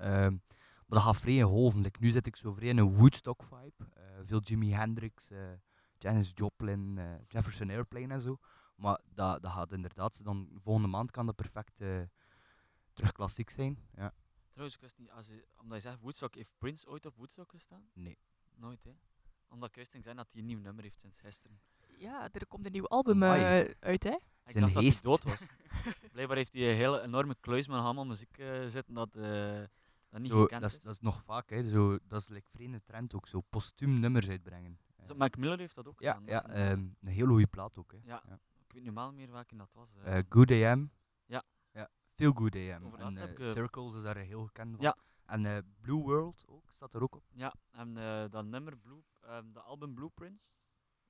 [0.88, 1.72] Maar dat gaat vrij.
[1.74, 3.90] Like, nu zit ik zo vrij in een Woodstock-vibe.
[3.94, 5.40] Eh, veel Jimi Hendrix, eh,
[5.98, 8.38] Janis Joplin, eh, Jefferson Airplane en zo.
[8.76, 11.76] Maar dat, dat gaat inderdaad, dan volgende maand kan dat perfect
[12.94, 13.78] terug klassiek zijn.
[13.96, 14.14] Ja.
[14.50, 17.52] Trouwens, ik wist niet, als je, omdat je zegt Woodstock, heeft Prince ooit op Woodstock
[17.52, 17.90] gestaan?
[17.94, 18.18] Nee.
[18.56, 18.92] Nooit, hè?
[19.50, 21.60] Omdat ging zeggen dat hij een nieuw nummer heeft sinds gisteren.
[21.98, 24.18] ja, er komt een nieuw album uit, hè?
[24.48, 25.04] Ik Zijn dacht dat heest.
[25.04, 25.48] hij dood was.
[26.12, 29.64] Blijkbaar heeft hij een hele enorme kluis met allemaal muziek eh, zitten dat, eh,
[30.10, 30.76] dat niet Zo, gekend dat, is.
[30.76, 31.70] is, dat is nog vaak, hè.
[31.70, 34.80] Zo, dat is like, vreemde trend ook, zo postuum nummers uitbrengen.
[35.06, 36.26] Zo, Mac Miller heeft dat ook Ja, gedaan.
[36.26, 37.92] dat ja een, eh, ehm, een hele goede plaat ook.
[37.92, 37.98] Hè.
[38.04, 38.24] Ja.
[38.28, 38.34] Ja.
[38.34, 39.96] Ik weet niet helemaal meer welke dat was.
[39.96, 40.18] eh.
[40.18, 40.92] Eh, Good AM.
[41.26, 41.44] Ja.
[41.72, 41.90] ja.
[42.16, 42.86] Feel Good AM.
[42.86, 43.14] Over En
[43.54, 44.84] Circles is daar heel gekend van.
[44.86, 44.98] Ja.
[45.26, 47.24] En eh, Blue World ook, staat er ook op.
[47.34, 50.66] Ja, en eh, dat nummer, Blue, ehm de album Blueprints,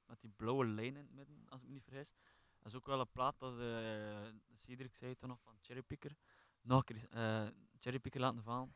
[0.06, 2.12] met die blauwe lijn in het midden, als ik me niet vergis.
[2.60, 6.16] Dat is ook wel een plaat dat eh Cedric zei toen nog van Cherrypicker.
[6.62, 8.74] Nog een keer eh, Cherrypicker laten vallen.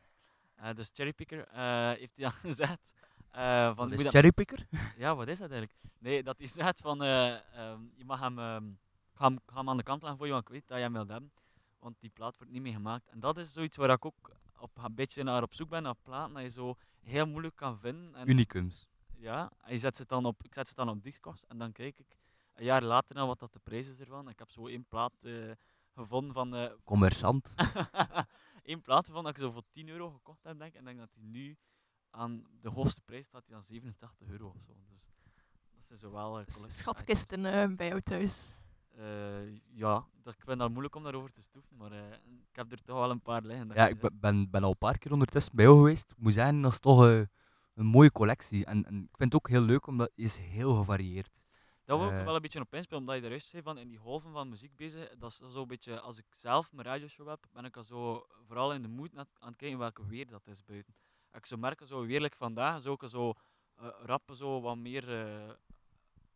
[0.54, 2.94] Eh, dus Cherrypicker eh, heeft hij dan gezegd.
[3.30, 4.66] eh, van, Wat is Cherrypicker?
[4.96, 5.80] ja, wat is dat eigenlijk?
[5.98, 9.56] Nee, dat hij zegt van, eh, ehm, je mag hem, ik ga hem, ik ga
[9.56, 11.32] hem aan de kant leggen voor je, want ik weet dat jij hem wilt hebben.
[11.78, 13.08] Want die plaat wordt niet meer gemaakt.
[13.08, 15.94] En dat is zoiets waar ik ook op, een beetje naar op zoek ben, naar
[16.02, 18.14] platen dat je zo heel moeilijk kan vinden.
[18.14, 18.88] En, Unicums.
[19.16, 21.72] ja, en je zet ze dan op, ik zet ze dan op Discogs en dan
[21.72, 22.16] kijk ik
[22.54, 24.28] een jaar later naar wat dat de prijs is ervan.
[24.28, 25.24] Ik heb zo één plaat
[25.94, 26.54] gevonden van...
[26.54, 27.54] eh Commerçant.
[28.62, 30.78] één plaat van dat ik zo voor 10 euro gekocht heb, denk ik.
[30.78, 31.58] En denk dat hij nu
[32.10, 34.72] aan de hoogste prijs staat, hij aan 87 euro of zo.
[34.88, 35.08] Dus
[35.74, 38.52] dat zijn zo wel eh, Schatkisten eh, bij jou thuis.
[38.96, 42.72] Eh, ja, dat, ik vind dat moeilijk om daarover te stoeven, maar eh, ik heb
[42.72, 43.70] er toch wel een paar liggen.
[43.74, 46.10] Ja, ik ben, ben, ben al een paar keer ondertussen bij jou geweest.
[46.10, 47.00] Ik moet zeggen, dat is toch
[47.74, 48.64] een mooie collectie.
[48.64, 51.42] En, en ik vind het ook heel leuk, omdat het is heel gevarieerd.
[51.84, 53.78] Daar wil ik eh, wel een beetje op inspelen, omdat je er juist zei van
[53.78, 55.16] in die golven van muziek bezig.
[55.18, 58.26] Dat is zo een beetje, als ik zelf mijn radioshow heb, ben ik al zo
[58.46, 60.94] vooral in de moed net aan het kijken welke weer dat is buiten.
[61.32, 63.34] Ik zo merk, zo weerlijk vandaag, zou zo
[63.74, 65.54] eh, rappen, zo wat meer, eh,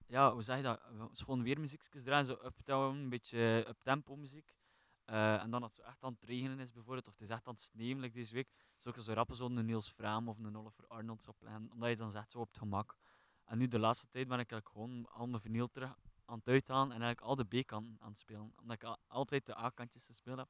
[0.07, 0.81] ja, hoe zeg je dat,
[1.13, 4.55] schoon weermuziekjes draaien, zo uptown, een beetje up-tempo muziek.
[5.05, 7.47] En dan als het zo echt aan het regenen is bijvoorbeeld, of het is echt
[7.47, 10.57] aan het sneeuwen like deze week, zou ik zo rappen zo'n Niels Vraam of een
[10.57, 12.97] Oliver Arnolds opleggen, omdat je dan zegt zo op het gemak.
[13.47, 16.49] En nu de laatste tijd ben ik eigenlijk gewoon al mijn vinyl terug aan het
[16.49, 18.53] uithalen en eigenlijk al de B-kanten aan het spelen.
[18.61, 20.49] Omdat ik al- altijd de A-kantjes gespeeld heb.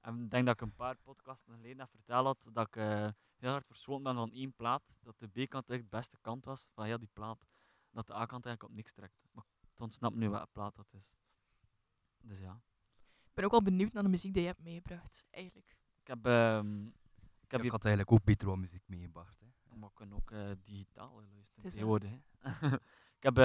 [0.00, 3.08] En ik denk dat ik een paar podcasten geleden heb verteld had dat ik eh,
[3.36, 6.68] heel hard verschoten ben van één plaat, dat de B-kant eigenlijk de beste kant was
[6.72, 7.46] van heel die plaat.
[7.90, 9.24] Dat de A-kant eigenlijk op niks trekt.
[9.32, 11.12] Maar het ontsnapt nu welke plaat dat is.
[12.20, 12.60] Dus ja.
[13.24, 15.76] Ik ben ook wel benieuwd naar de muziek die je hebt meegebracht, eigenlijk.
[16.00, 16.92] Ik heb, ehm, ik
[17.40, 19.37] Ik heb hier had eigenlijk ook beter wat muziek meegebracht.
[19.78, 21.46] Maar we kunnen ook eh, digitaal luisteren.
[21.54, 22.16] Het is, tegenwoordig, hè.
[23.18, 23.44] ik heb, eh,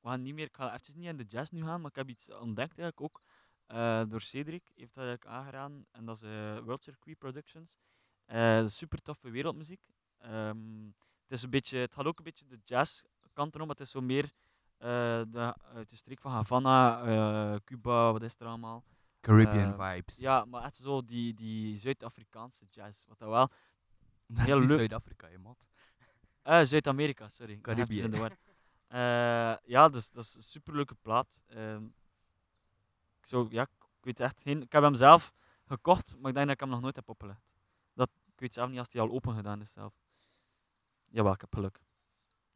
[0.00, 1.96] we gaan niet meer, ik ga even niet in de jazz nu gaan, maar ik
[1.96, 3.20] heb iets ontdekt eigenlijk ook.
[3.66, 5.86] eh, door Cedric heeft dat eigenlijk aangeraden.
[5.90, 7.78] En dat is eh, World Circuit Productions.
[8.24, 9.80] Eh, super toffe wereldmuziek.
[10.18, 10.86] Ehm,
[11.22, 13.02] het, is een beetje, het gaat ook een beetje de jazz
[13.32, 14.24] kant erom, maar het is zo meer
[14.78, 14.88] eh,
[15.28, 18.84] de, uit de streek van Havana, eh, Cuba, wat is er allemaal.
[19.20, 20.16] Caribbean Eh, vibes.
[20.16, 23.04] Ja, maar echt zo die, die Zuid-Afrikaanse jazz.
[23.06, 23.48] Wat dat wel
[24.34, 24.78] heel leuk.
[24.78, 25.66] Zuid-Afrika, je mat.
[26.42, 27.60] Eh, Zuid-Amerika, sorry.
[27.60, 28.08] Caribië.
[28.08, 28.36] war.
[28.86, 31.40] Eh, ja, dus, dat is een superleuke plaat.
[31.46, 31.84] Ehm,
[33.18, 34.62] ik, zou, ja, ik weet echt geen...
[34.62, 35.32] Ik heb hem zelf
[35.66, 37.40] gekocht, maar ik denk dat ik hem nog nooit heb opgelegd.
[37.94, 39.94] Dat, ik weet zelf niet als hij al open gedaan is zelf.
[41.08, 41.80] Jawel, ik heb geluk.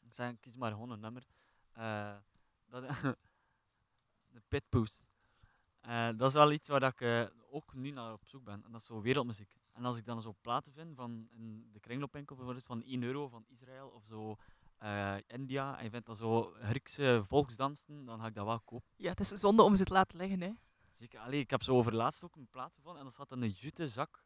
[0.00, 1.26] Ik zeg, kies maar gewoon een nummer.
[1.72, 2.16] Eh,
[2.66, 2.82] dat,
[4.34, 5.02] de Pitpoes.
[5.80, 8.64] Eh, dat is wel iets waar dat ik ook nu naar op zoek ben.
[8.64, 9.56] En dat is zo wereldmuziek.
[9.76, 13.28] En als ik dan zo platen vind van in de kringloopwinkel bijvoorbeeld van 1 euro
[13.28, 14.36] van Israël of zo
[14.78, 18.88] eh, India en je vindt dat zo Griekse volksdansen, dan ga ik dat wel kopen.
[18.96, 20.50] Ja, het is zonde om ze te laten liggen, hè.
[20.90, 21.20] Zeker.
[21.20, 23.88] Allee, ik heb zo overlaatst ook een plaat gevonden en dat zat in een jute
[23.88, 24.24] zak.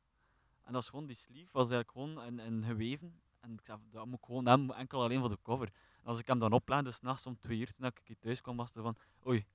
[0.62, 3.20] En dat is gewoon die sleeve, was eigenlijk gewoon in, in geweven.
[3.40, 5.66] En ik zei, dat moet ik gewoon hebben, enkel alleen voor de cover.
[6.02, 8.74] En als ik hem dan oplegde, s'nachts om twee uur, toen ik thuis kwam, was
[8.74, 9.46] het van, oei,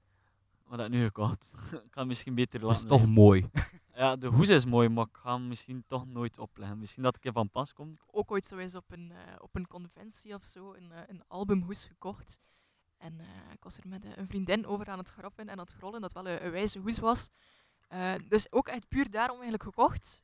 [0.68, 1.52] wat heb ik nu gekocht?
[1.72, 3.16] ik kan misschien beter Dat is laten toch liggen.
[3.24, 3.50] mooi.
[3.96, 6.80] Ja, de hoes is mooi, maar ik ga hem misschien toch nooit opleggen.
[6.80, 8.02] Misschien dat ik er van pas komt.
[8.12, 11.24] Ook ooit zo eens op een, eh, op een conventie of zo een, eh, een
[11.28, 12.40] albumhoes gekocht.
[12.98, 15.72] En eh, ik was er met een vriendin over aan het grappen en aan het
[15.72, 17.30] grollen, dat wel een, een wijze hoes was.
[17.88, 20.24] Eh, dus ook echt puur daarom eigenlijk gekocht.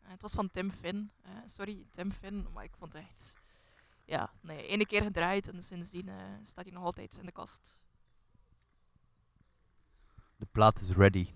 [0.00, 1.12] Het was van Tim Finn.
[1.46, 3.32] Sorry, Tim Finn, maar ik vond het echt...
[4.04, 7.78] Ja, nee, ene keer gedraaid en sindsdien eh, staat hij nog altijd in de kast.
[10.40, 11.34] De plaat is ready.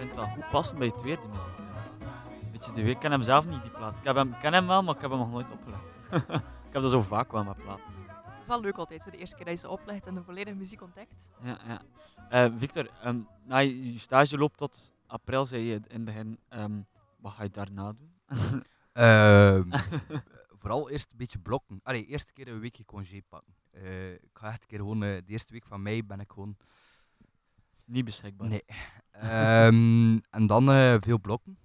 [0.00, 1.58] Vind het wel goed passen bij het weer, die muziek.
[2.52, 3.98] Weet je, de ik ken hem zelf niet, die plaat.
[3.98, 5.96] Ik heb hem, ken hem wel, maar ik heb hem nog nooit opgelegd.
[6.68, 7.84] ik heb dat zo vaak wel met platen.
[8.24, 10.22] Het is wel leuk altijd, zo de eerste keer dat je ze oplegt en de
[10.22, 11.30] volledige muziek ontdekt.
[11.42, 11.82] Ja, ja.
[12.28, 16.38] Eh, Victor, ehm, na je je stage loopt tot april, zei je in het begin.
[16.48, 16.80] ehm,
[17.16, 18.14] wat ga je daarna doen?
[18.92, 19.70] Ehm,
[20.60, 21.80] vooral eerst een beetje blokken.
[21.82, 23.54] Allee, eerste keer een weekje congé pakken.
[23.70, 26.32] Eh, ik ga echt een keer gewoon, eh, de eerste week van mei ben ik
[26.32, 26.56] gewoon...
[27.90, 28.48] Niet beschikbaar.
[28.48, 28.64] Nee.
[29.10, 31.58] Ehm, en dan eh, veel blokken.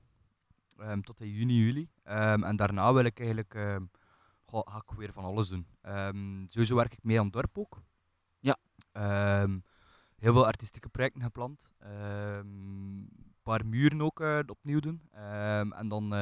[0.77, 1.89] Ehm, tot in juni, juli.
[2.03, 3.53] Ehm, en daarna wil ik eigenlijk...
[4.45, 5.67] ga, ga ik weer van alles doen.
[6.47, 7.81] Sowieso werk ik mee aan het dorp ook.
[8.39, 8.57] Ja.
[10.15, 11.73] Heel veel artistieke projecten gepland.
[11.79, 13.09] Een
[13.43, 15.01] paar muren ook eh, opnieuw doen.
[15.71, 16.13] En dan...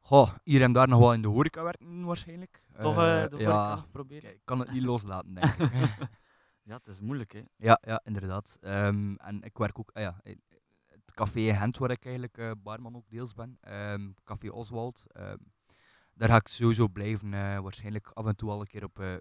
[0.00, 2.62] goh, hier en daar nog wel in de horeca werken waarschijnlijk.
[2.80, 4.30] Toch Eh, de ja, horeca nog proberen?
[4.30, 5.70] Ik kan het niet loslaten, denk ik.
[6.66, 7.42] Ja, het is moeilijk, hè.
[7.56, 8.56] Ja, ja inderdaad.
[8.60, 10.42] Ehm, en ik werk ook, ah ja, in
[10.88, 13.58] het café Gent, waar ik eigenlijk eh, barman ook deels ben.
[13.60, 15.04] Ehm, café Oswald.
[15.08, 15.36] ehm,
[16.14, 19.14] daar ga ik sowieso blijven, eh, waarschijnlijk af en toe al een keer op, eh,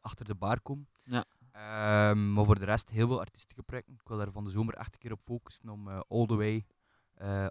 [0.00, 0.88] achter de bar komen.
[1.02, 1.24] Ja.
[2.14, 3.94] Maar voor de rest heel veel artistieke projecten.
[3.94, 6.36] Ik wil daar van de zomer echt een keer op focussen om eh, all the
[6.36, 6.66] way
[7.14, 7.46] eh,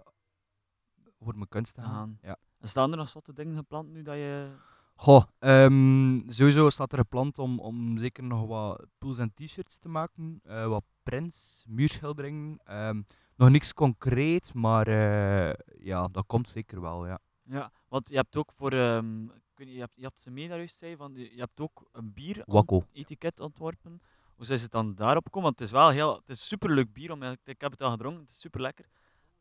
[1.18, 2.18] voor mijn kunst te gaan.
[2.22, 2.36] Ja.
[2.58, 4.56] En staan er nog zotte dingen gepland nu dat je...
[4.94, 9.88] Goh, ehm, sowieso staat er gepland om, om zeker nog wat pools en t-shirts te
[9.88, 12.58] maken, eh, wat prints, muurschilderingen.
[12.64, 13.02] ehm,
[13.36, 15.52] nog niks concreet, maar eh,
[15.84, 17.18] ja, dat komt zeker wel, ja.
[17.42, 18.72] Ja, want je hebt ook voor...
[18.72, 21.34] ehm, ik weet niet, je, hebt, je hebt ze mee daar juist zei, van, je
[21.34, 22.82] je hebt ook een bier Wakko.
[22.92, 24.00] etiket ontworpen.
[24.36, 25.48] Hoe zijn ze dan daarop gekomen?
[25.48, 26.14] Want het is wel heel...
[26.16, 28.86] Het is superleuk bier, om, ik heb het al gedronken, het is super lekker.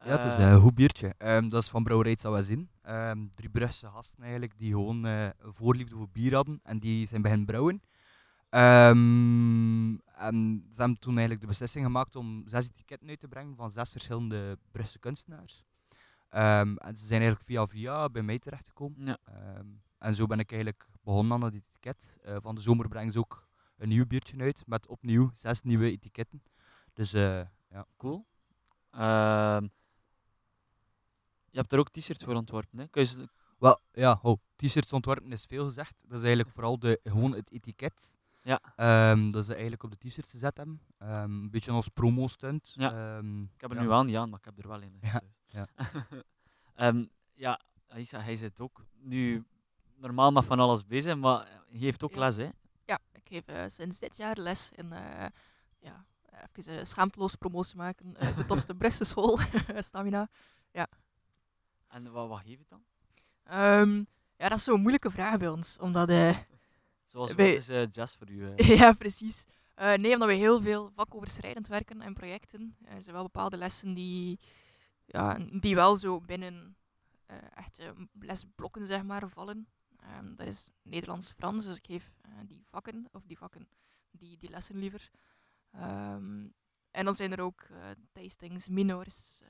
[0.03, 1.13] Ja, het is een goed biertje.
[1.17, 2.69] Ehm, dat is van Brouwerij Zawazin.
[2.81, 7.07] Ehm drie Brugse gasten eigenlijk, die gewoon eh, een voorliefde voor bier hadden en die
[7.07, 7.81] zijn beginnen brouwen.
[8.49, 13.55] Ehm, en ze hebben toen eigenlijk de beslissing gemaakt om zes etiketten uit te brengen
[13.55, 15.63] van zes verschillende Brugse kunstenaars.
[16.29, 19.05] En ze zijn eigenlijk via via bij mij terechtgekomen.
[19.05, 19.17] Ja.
[19.97, 22.17] En zo ben ik eigenlijk begonnen aan dat etiket.
[22.23, 23.47] Eh, van de zomer brengen ze ook
[23.77, 26.43] een nieuw biertje uit met opnieuw zes nieuwe etiketten.
[26.93, 27.85] Dus eh, ja.
[27.97, 28.25] Cool.
[31.51, 32.87] Je hebt er ook t-shirts voor ontworpen, hè?
[32.87, 36.03] Kun je ze- Wel, ja, oh, t-shirts ontwerpen is veel gezegd.
[36.07, 38.15] Dat is eigenlijk vooral de, gewoon het etiket.
[38.43, 38.59] Ja.
[38.75, 40.81] Ehm, dat ze eigenlijk op de t-shirts gezet hebben.
[40.97, 42.73] Ehm, een beetje als promo-stunt.
[42.75, 43.17] Ja.
[43.17, 43.81] Ehm, Ik heb er ja.
[43.81, 44.97] nu wel niet aan, maar ik heb er wel in.
[45.01, 45.29] Ja, dus.
[45.45, 45.67] ja.
[46.75, 49.45] Ehm, ja, Aisha, hij zit ook nu
[49.95, 52.19] normaal met van alles bezig, maar hij heeft ook Ja.
[52.19, 52.49] les, hè?
[52.85, 55.25] Ja, ik geef eh, sinds dit jaar les in, eh,
[55.79, 56.05] ja,
[56.55, 58.15] even uh, schaamteloos promotie maken.
[58.15, 59.39] eh, de topste Brusselse school,
[59.89, 60.29] Stamina.
[61.91, 62.83] En wat, wat geef je dan?
[63.43, 63.97] Ehm,
[64.37, 66.09] ja, dat is zo'n moeilijke vraag bij ons, omdat...
[66.09, 66.37] eh,
[67.11, 68.53] Zoals Wij- wat is eh, jazz voor u?
[68.55, 68.77] eh?
[68.79, 69.45] ja, precies.
[69.75, 72.75] Eh, nee, omdat we heel veel vakoverschrijdend werken en projecten.
[72.83, 74.39] Er zijn wel bepaalde lessen die,
[75.05, 76.75] ja, die wel zo binnen
[77.25, 79.67] eh echte lesblokken zeg maar, vallen.
[79.97, 82.11] Ehm, dat is Nederlands-Frans, dus ik geef
[82.45, 83.67] die vakken, of die vakken,
[84.11, 85.09] die, die lessen liever.
[85.71, 86.47] Ehm,
[86.91, 87.67] en dan zijn er ook
[88.11, 89.41] tastings, minors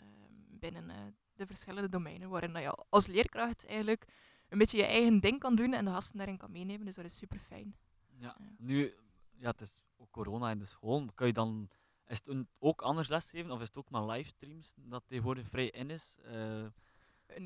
[0.50, 4.06] binnen de verschillende domeinen, waarin je als leerkracht eigenlijk
[4.50, 6.86] een beetje je eigen ding kan doen en de gasten daarin kan meenemen.
[6.86, 7.76] Dus dat is super fijn.
[8.18, 8.36] Ja.
[8.40, 8.46] Ja.
[8.58, 8.94] Nu,
[9.38, 11.06] ja, het is ook corona in de school.
[11.16, 11.70] Kun je dan,
[12.08, 15.70] is het een- ook anders lesgeven of is het ook maar livestreams dat tegenwoordig vrij
[15.70, 16.18] in is?
[16.24, 16.66] Eh,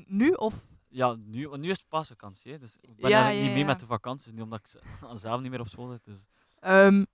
[0.06, 0.54] Nu of
[0.88, 3.46] ja, nu, want nu is het pas vakantie, hè, dus ik ben Ja, eigenlijk ja,
[3.46, 4.80] niet mee met de vakanties, nu omdat ik
[5.18, 6.04] zelf niet meer op school zit.
[6.04, 6.24] Dus.
[6.58, 7.04] Ehm,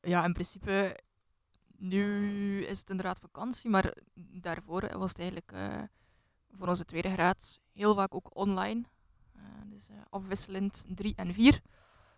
[0.00, 0.98] ja, in principe,
[1.76, 5.82] nu is het inderdaad vakantie, maar daarvoor was het eigenlijk eh,
[6.58, 8.82] voor onze tweede graad heel vaak ook online.
[9.36, 11.60] Eh, dus eh, afwisselend 3 en 4.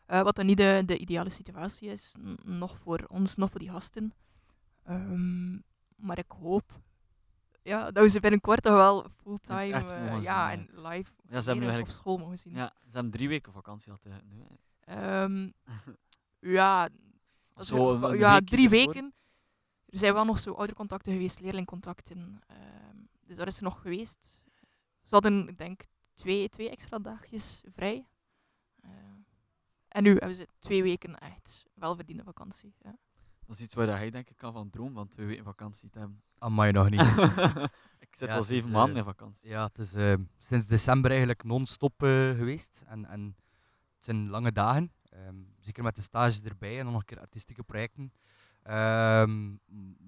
[0.07, 2.14] wat dan niet de, de ideale situatie is,
[2.45, 4.12] nog voor ons, nog voor die gasten.
[4.83, 5.53] Ehm,
[5.97, 6.80] maar ik hoop
[7.62, 11.74] ja, dat we ze binnenkort toch wel fulltime eh, ja, en live Ja, ze hebben
[11.74, 12.55] nu op school mogen zien.
[12.55, 14.45] Ja, ze hebben drie weken vakantie gehad eh, nu.
[14.80, 15.51] Ehm,
[16.57, 16.89] ja,
[17.55, 18.78] dat Zo, ja drie ervoor.
[18.93, 19.14] weken.
[19.87, 22.41] Er zijn wel nog zo oudercontacten geweest, leerlingcontacten.
[22.47, 22.97] ehm,
[23.37, 24.41] dus dat is er nog geweest.
[25.03, 25.83] Ze hadden, ik denk,
[26.14, 28.07] twee, twee extra dagjes vrij.
[28.83, 28.91] Eh,
[29.89, 32.74] en nu hebben ze twee weken echt welverdiende vakantie.
[32.78, 32.97] Ja.
[33.47, 35.99] Dat is iets waar hij denk ik kan van dromen, van twee weken vakantie te
[35.99, 36.22] hebben.
[36.39, 37.01] Amai, nog niet.
[38.07, 39.49] ik zit Ja, al zeven eh, maanden in vakantie.
[39.49, 42.83] ja, het is eh, sinds december eigenlijk non-stop geweest.
[42.87, 43.37] En, en
[43.95, 44.93] het zijn lange dagen.
[45.09, 48.12] Ehm, zeker met de stage erbij en dan nog een keer artistieke projecten.
[48.63, 49.51] Ehm,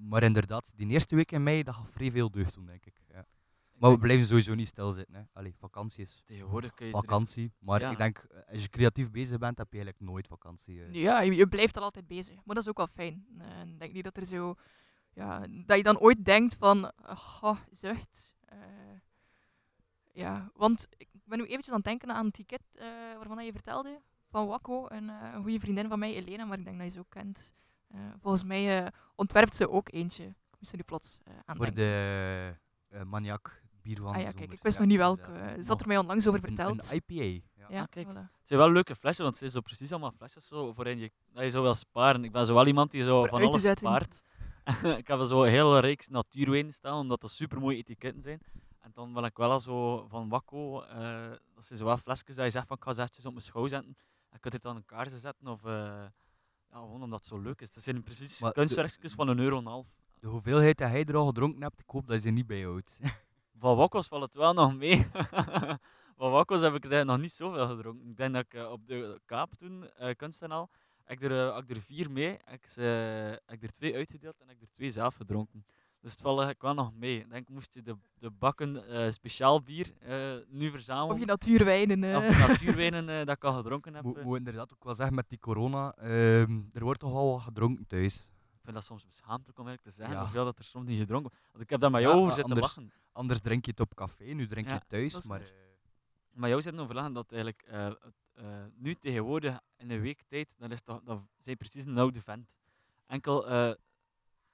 [0.08, 3.00] maar inderdaad, die eerste week in mei, dat gaat vrij veel deugd doen, denk ik.
[3.12, 3.26] Ja.
[3.78, 5.14] Maar we blijven sowieso niet stilzitten.
[5.14, 5.22] Hè.
[5.32, 7.52] Allee, vakantie is Tegenwoordig kun je er eens- vakantie.
[7.58, 7.90] Maar ja.
[7.90, 10.84] ik denk, eh, als je creatief bezig bent, heb je eigenlijk nooit vakantie.
[10.84, 10.92] eh.
[10.92, 12.34] Ja, je, je blijft al altijd bezig.
[12.44, 13.26] Maar dat is ook wel fijn.
[13.38, 14.54] Eh, ik denk niet dat er zo
[15.12, 18.34] ja, dat je dan ooit denkt van, goh, zucht.
[18.44, 18.58] Eh,
[20.12, 22.86] ja, want ik ben nu eventjes aan het denken aan het ticket eh,
[23.16, 26.64] waarvan je vertelde, van Wakko, een, eh, een goede vriendin van mij, Elena, maar ik
[26.64, 27.52] denk dat je ze ook kent.
[27.94, 30.24] Eh, volgens mij eh, ontwerpt ze ook eentje.
[30.24, 32.54] Ik moest er nu plots eh, aan Voor de
[32.92, 35.56] uh, maniak bier van Ah ja, kijk, ik wist Ja, nog niet welke.
[35.60, 36.92] Ze had er mij onlangs over verteld.
[36.92, 37.44] Een IPA.
[37.54, 37.66] Ja.
[37.68, 38.06] ja, Ah, kijk.
[38.06, 38.30] voilà.
[38.38, 41.10] Het zijn wel leuke flessen, want het zijn zo precies allemaal flesjes zo, waarin je,
[41.32, 42.24] dat je zo wil sparen.
[42.24, 44.22] Ik ben zo wel iemand die zo Voor van alles spaart.
[45.00, 48.40] ik heb er zo een hele reeks natuurwijnen staan, omdat dat super mooie etiketten zijn.
[48.80, 52.36] En dan wil ik wel al zo van Wakko, eh, dat zijn zo wel flesjes
[52.36, 53.88] dat je zegt van ik ga ze op mijn schouw zetten.
[53.88, 53.96] En
[54.30, 56.04] je kunt het aan een kaarsen zetten of eh,
[56.74, 57.72] ja, gewoon omdat het zo leuk is.
[57.72, 59.86] Dat zijn precies Maar de- van een euro en een half.
[60.20, 62.98] De hoeveelheid dat jij er al gedronken hebt, ik hoop dat je ze niet bijhoudt.
[63.58, 65.06] Van Wakko's valt het wel nog mee.
[66.18, 68.08] Van Wakko's heb ik er nog niet zoveel gedronken.
[68.10, 70.70] Ik denk dat ik eh, op de Kaap toen, eh kunst en al,
[71.04, 72.30] heb ik er, eh, ik er vier mee.
[72.44, 72.80] Heb ik, ze,
[73.46, 75.66] heb ik er twee uitgedeeld en heb ik er twee zelf gedronken.
[76.04, 77.18] Dus het valt eigenlijk wel nog mee.
[77.20, 81.20] Ik denk, moest je de, de bakken eh, speciaal bier eh, nu Of verzamelen.
[81.20, 82.04] je natuurwijnen.
[82.04, 82.16] eh.
[82.16, 84.04] Of de natuurwijnen eh, dat ik al gedronken heb.
[84.04, 87.40] Moet moet inderdaad ook wel zeggen met die corona, ehm, er wordt toch al wat
[87.42, 88.14] gedronken thuis.
[88.54, 90.22] Ik vind dat soms beschaamdelijk om eigenlijk te zeggen Ja.
[90.24, 91.46] hoeveel dat er soms niet gedronken wordt.
[91.52, 92.92] Want ik heb daar met Ja, jou over zitten anders- lachen.
[93.12, 95.26] Anders drink je het op café, nu drink je het thuis.
[95.26, 95.42] Maar
[96.32, 98.44] Maar jou zitten overleggen dat eigenlijk eh, het, eh,
[98.76, 102.56] nu tegenwoordig in een week tijd, dan is dat, dat zijn precies een oude vent.
[103.06, 103.48] Enkel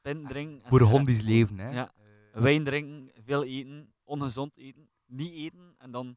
[0.01, 0.69] pint drinken.
[0.69, 1.71] sigaretten leven, hè.
[1.71, 1.93] Ja.
[2.33, 6.17] Eh, Wijn drinken, veel eten, ongezond eten, niet eten en dan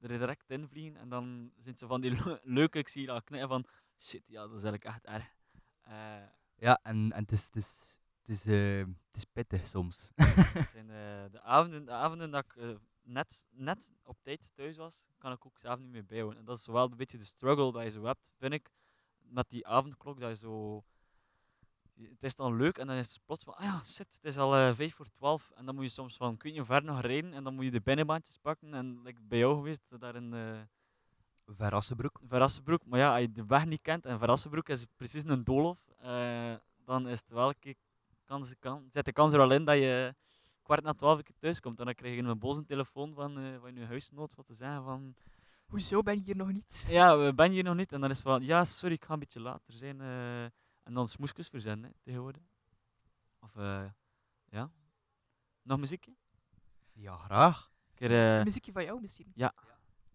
[0.00, 0.96] er direct in vliegen.
[0.96, 3.64] En dan zijn ze van die le- leuke, ik zie dat knippen van
[3.98, 5.34] shit, ja, dat is eigenlijk echt erg.
[5.82, 6.26] Eh,
[6.56, 10.10] ja, en, en het is, het is, het is, eh, het is pittig soms.
[10.14, 15.04] Het zijn eh, de, avonden, de avonden dat ik net, net op tijd thuis was,
[15.18, 16.38] kan ik ook zelf niet meer bijhouden.
[16.38, 18.70] En dat is wel een beetje de struggle dat je zo hebt, vind ik,
[19.18, 20.84] met die avondklok, dat je zo...
[22.00, 24.36] Het is dan leuk en dan is het plots van, ah ja, shit, het is
[24.36, 25.50] al eh, vijf voor twaalf.
[25.54, 27.32] En dan moet je soms van, kun je hoe ver nog rijden?
[27.32, 28.74] En dan moet je de binnenbaantjes pakken.
[28.74, 30.60] En like bij jou geweest, daar in eh
[31.46, 32.20] Verrassenbroek.
[32.28, 32.86] Verrassenbroek.
[32.86, 36.54] Maar ja, als je de weg niet kent, en Verrassenbroek is precies een doolhof, eh,
[36.84, 37.74] dan is het wel een keer
[38.24, 40.14] kans, kan, zit de kans er al in dat je
[40.62, 41.78] kwart na twaalf keer thuis komt.
[41.78, 44.84] En dan krijg je een boze telefoon van, eh van je huisgenoot wat te zeggen
[44.84, 45.14] van,
[45.66, 46.84] Hoezo ben je hier nog niet?
[46.88, 47.92] ja, we ben je hier nog niet?
[47.92, 50.00] En dan is het van, ja, sorry, ik ga een beetje later zijn.
[50.84, 52.42] En dan smoesjes verzenden, hè, tegenwoordig.
[53.40, 53.84] Of, eh,
[54.48, 54.70] ja.
[55.62, 56.14] Nog muziekje?
[56.92, 57.72] Ja, graag.
[57.94, 59.32] Keer, eh, Een muziekje van jou misschien.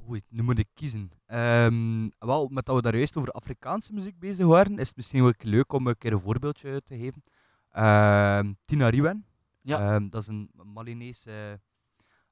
[0.08, 1.12] Oei, nu moet ik kiezen.
[1.26, 5.24] Ehm, wel, met dat we daar juist over Afrikaanse muziek bezig waren, is het misschien
[5.24, 7.24] wel leuk om een keer een voorbeeldje te geven.
[7.70, 9.26] Ehm, Tina Riwen.
[9.62, 9.94] Ja.
[9.94, 11.62] Ehm, dat is een Malinese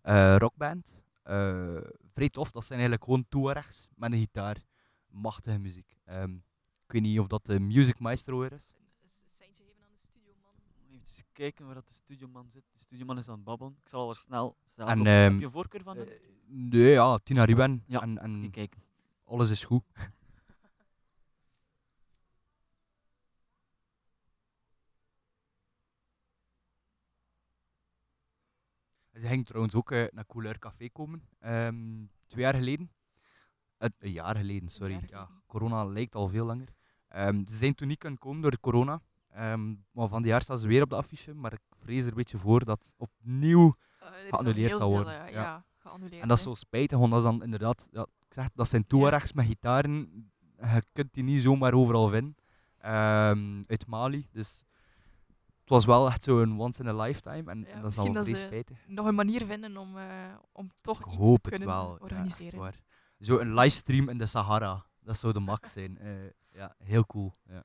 [0.02, 1.04] eh, rockband.
[1.24, 1.78] Eh,
[2.14, 2.52] vrij tof.
[2.52, 4.58] Dat zijn eigenlijk gewoon toerechts met een gitaar.
[5.08, 5.98] Machtige muziek.
[6.06, 6.38] Ehm,
[6.88, 8.74] ik weet niet of dat de Music Maestro weer is.
[9.04, 10.52] Een seintje geven aan de studioman.
[10.92, 12.64] Even kijken waar dat de studioman zit.
[12.72, 13.78] De studioman is aan het babbelen.
[13.84, 16.08] Ik zal al snel zelf En, op- Heb je een voorkeur van hem?
[16.08, 16.14] Eh,
[16.46, 17.84] nee, ja, Tina Riwen.
[17.88, 18.82] Ja, En, kijken.
[19.26, 19.84] alles is goed.
[29.14, 32.92] Ze ging trouwens ook eh, naar Couleur Café komen, ehm, twee jaar geleden.
[33.78, 34.94] Eh, een jaar geleden, sorry.
[34.94, 36.76] jaar Ja, corona lijkt al veel langer.
[37.18, 39.01] Ehm, ze zijn toen niet kunnen komen door de corona.
[39.32, 41.34] Ehm, maar van die jaar staan ze weer op de affiche.
[41.34, 43.76] Maar ik vrees er een beetje voor dat opnieuw.
[43.99, 45.41] Eh, er Geannuleerd al zal worden, veel, eh, ja.
[45.41, 46.22] ja, geannuleerd.
[46.22, 47.88] En dat is zo spijtig, want dat is dan inderdaad.
[47.91, 50.30] Ja, ik zeg, dat zijn toerechts met gitaren.
[50.57, 52.36] Je kunt die niet zomaar overal vinden.
[52.78, 54.28] Ehm, uit Mali.
[54.32, 54.65] Dus
[55.59, 57.51] het was wel echt zo'n once in a lifetime.
[57.51, 58.78] En, dat is al vrij spijtig.
[58.88, 60.05] Nog een manier vinden om, eh,
[60.51, 61.97] om toch Ik iets hoop te het kunnen wel.
[61.99, 62.74] Organiseren.
[63.20, 64.86] Zo een livestream in de Sahara.
[64.99, 65.97] Dat zou de max zijn.
[66.58, 67.36] Ja, heel cool.
[67.45, 67.64] Ja.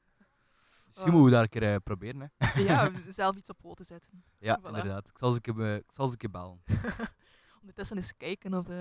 [0.86, 1.18] Misschien Oh.
[1.18, 2.32] moeten we dat een keer eh, proberen.
[2.36, 2.60] Hè.
[2.70, 4.24] ja, zelf iets op poten zetten.
[4.38, 4.64] Ja, Voilà.
[4.66, 5.08] inderdaad.
[5.08, 6.62] Ik zal ze een keer, ik zal ze een keer bellen.
[7.60, 8.76] Ondertussen eens kijken of eh,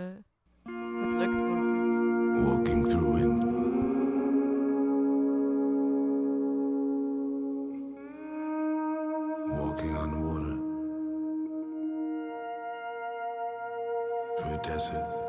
[0.63, 2.43] het lukt of niet.
[2.45, 3.49] Walking through it.
[9.49, 10.57] Walking on water.
[14.37, 15.20] Through a desert.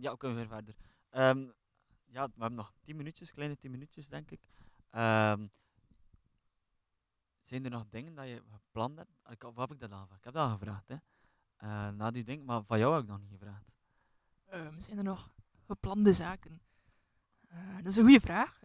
[0.00, 0.74] Ja, we kunnen weer verder.
[1.10, 1.38] Ehm,
[2.06, 4.40] ja, we hebben nog 10 minuutjes, kleine 10 minuutjes denk ik.
[4.90, 5.46] Ehm,
[7.42, 9.10] zijn er nog dingen dat je gepland hebt?
[9.30, 10.18] Ik, of heb ik dat al gevraagd?
[10.18, 10.96] Ik heb dat al gevraagd, hè.
[11.56, 13.70] Eh, na die ding, maar van jou heb ik nog niet gevraagd.
[14.46, 15.34] Ehm, zijn er nog
[15.66, 16.60] geplande zaken?
[17.48, 18.62] Eh, dat is een goede vraag.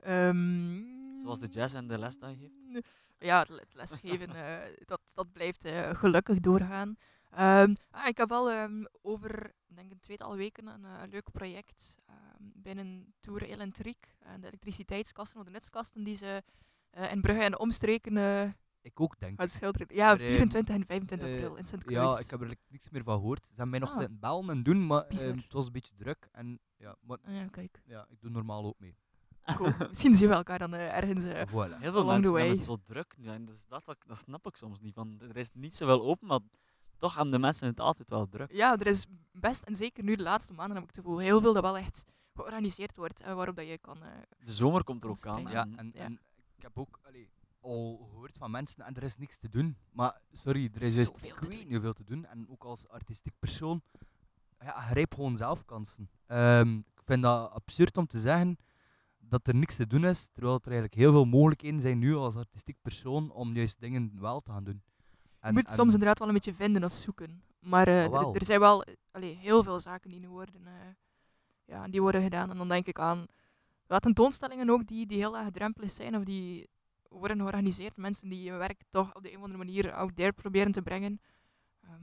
[1.22, 3.04] Zoals de jazz en de les dat je geeft?
[3.20, 5.68] Ja, het le- het lesgeven, eh, dat, dat blijft
[5.98, 6.98] gelukkig doorgaan.
[7.36, 11.32] Ehm, ah, ik heb wel ehm, over ik denk een tweetal weken een eh, leuk
[11.32, 12.18] project ehm,
[12.54, 14.16] binnen Tour Elentriek.
[14.20, 16.44] en de elektriciteitskasten, of de netskasten die ze
[16.90, 18.50] eh, in Brugge en omstreken eh
[18.82, 19.50] Ik ook, denk ik.
[19.50, 19.88] schilderen.
[19.96, 22.12] Ja, Maar, ehm, 24 en 25 eh, april in Sint-Kruis.
[22.14, 23.42] Ja, ik heb er like niks meer van gehoord.
[23.46, 23.98] Ze hebben mij nog Ah.
[24.00, 26.30] zitten bellen en doen, maar het was een beetje druk.
[26.32, 27.82] En ja, maar, Ah, ja, kijk.
[27.86, 28.96] ja, ik doe normaal ook mee.
[29.56, 29.70] Cool.
[29.90, 31.24] Misschien zien we elkaar dan eh, ergens.
[31.24, 31.80] eh, Voilà.
[31.80, 33.28] Heel veel Along the mensen hebben het zo druk nu.
[33.28, 34.94] En dat, is dat, dat, dat snap ik soms niet.
[34.94, 36.40] Van, er is niet zoveel open, maar
[36.98, 38.52] toch hebben de mensen het altijd wel druk.
[38.52, 41.42] ja, er is best, en zeker nu de laatste maanden heb ik het gevoel, heel
[41.42, 43.22] veel dat wel echt georganiseerd wordt.
[43.22, 44.04] eh, waarop dat je kan.
[44.04, 44.10] eh,
[44.44, 45.42] De zomer komt er ook aan.
[45.42, 46.00] Ja, en- en, ja.
[46.04, 46.20] en
[46.56, 47.30] ik heb ook allee,
[47.60, 49.78] al gehoord van mensen en er is niks te doen.
[49.92, 52.26] Maar sorry, er is juist niet hoeveel te doen.
[52.26, 53.82] En ook als artistiek persoon,
[54.60, 56.10] ja, grijp gewoon zelf kansen.
[56.26, 58.58] Ehm, ik vind dat absurd om te zeggen
[59.20, 62.36] dat er niks te doen is, terwijl er eigenlijk heel veel mogelijkheden zijn nu als
[62.36, 64.82] artistiek persoon om juist dingen wel te gaan doen.
[65.48, 67.44] Je moet soms inderdaad wel een beetje vinden of zoeken.
[67.60, 70.74] Maar eh, Ah, er, er zijn wel allee, heel veel zaken die nu worden, eh,
[71.66, 72.50] ja, die worden gedaan.
[72.50, 73.26] En dan denk ik aan
[73.88, 76.70] ja, tentoonstellingen ook die, die heel laagdrempelig zijn of die
[77.10, 77.98] worden georganiseerd.
[77.98, 80.82] Mensen die hun werk toch op de een of andere manier out there proberen te
[80.82, 81.22] brengen.
[81.82, 81.94] Ehm,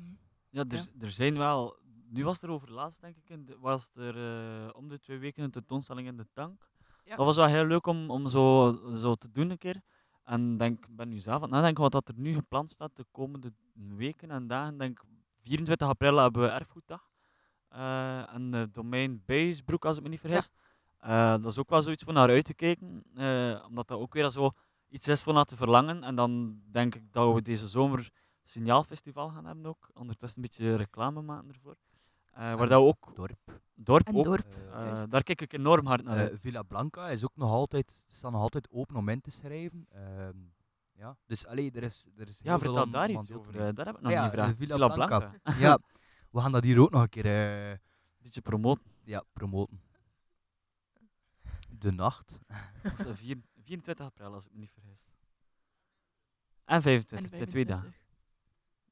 [0.51, 0.84] Ja, er, Ja.
[1.01, 1.80] er zijn wel.
[2.09, 5.18] Nu was er over laatst, denk ik, in de- was er eh, om de twee
[5.18, 6.68] weken een tentoonstelling in de tank.
[7.05, 7.16] Ja.
[7.16, 9.80] Dat was wel heel leuk om, om zo, zo te doen een keer.
[10.25, 12.97] En denk, ik ben nu zelf aan het nadenken wat dat er nu gepland staat
[12.97, 14.79] de komende weken en dagen.
[14.79, 15.05] Denk
[15.41, 17.11] 24 april hebben we erfgoeddag.
[17.68, 20.51] Eh, en de domein Beesbroek, als ik me niet vergis.
[20.99, 23.03] Eh, dat is ook wel zoiets voor naar uit te kijken.
[23.14, 24.51] eh, omdat dat ook weer zo
[24.89, 26.03] iets is voor naar te verlangen.
[26.03, 28.11] En dan denk ik dat we deze zomer
[28.43, 29.91] Signaalfestival gaan hebben ook.
[29.95, 31.77] Ondertussen een beetje reclame maken ervoor.
[32.33, 33.61] Eh, waar dat we ook Dorp.
[33.74, 34.24] dorp En ook.
[34.24, 34.47] dorp.
[34.72, 36.41] Eh, daar kijk ik enorm hard naar Eh, uit.
[36.41, 39.87] Villa Blanca is ook nog altijd, staat nog altijd open om in te schrijven.
[39.89, 40.37] Ehm,
[40.93, 43.55] ja, dus allee, er is, er is Ja, heel veel vertel daar iets over.
[43.66, 44.57] eh, daar heb ik nog Ah ja, niet gevraagd.
[44.57, 45.18] Villa Villa Blanca.
[45.18, 45.39] Blanca.
[45.66, 45.78] ja,
[46.30, 47.26] we gaan dat hier ook nog een keer
[47.70, 47.78] eh,
[48.18, 48.85] beetje promoten.
[49.05, 49.80] ja, promoten.
[51.68, 52.39] De nacht.
[52.83, 55.01] Dat is, eh, vier- 24 april, als ik me niet vergis.
[56.64, 57.95] En 25, En het zijn twee dagen.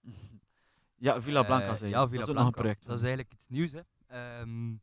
[1.01, 1.15] 25.
[1.15, 1.91] ja, Villa Blanca Eh, zei.
[1.91, 2.87] Ja, dat is ook nog een project.
[2.87, 3.73] Dat is eigenlijk iets nieuws.
[3.73, 3.81] Hè.
[4.07, 4.75] Ehm,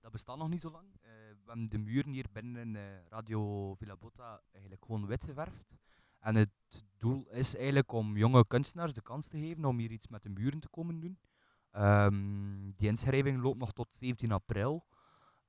[0.00, 0.86] dat bestaat nog niet zo lang.
[1.00, 5.24] Eh, we hebben de muren hier binnen in eh, Radio Villa Botta eigenlijk gewoon wit
[5.24, 5.76] geverfd.
[6.18, 6.50] En het
[6.96, 10.28] doel is eigenlijk om jonge kunstenaars de kans te geven om hier iets met de
[10.28, 11.18] muren te komen doen.
[11.70, 14.84] Ehm, die inschrijving loopt nog tot 17 april.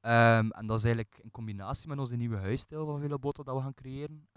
[0.01, 3.55] Ehm, en dat is eigenlijk in combinatie met onze nieuwe huisstijl van Villa Botta dat
[3.55, 4.27] we gaan creëren.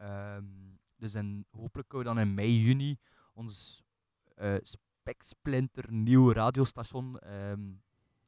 [0.97, 2.99] Dus in, hopelijk kunnen we dan in mei, juni
[3.35, 3.83] ons
[4.35, 4.55] eh
[5.03, 7.73] speksplinter nieuw radiostation ehm,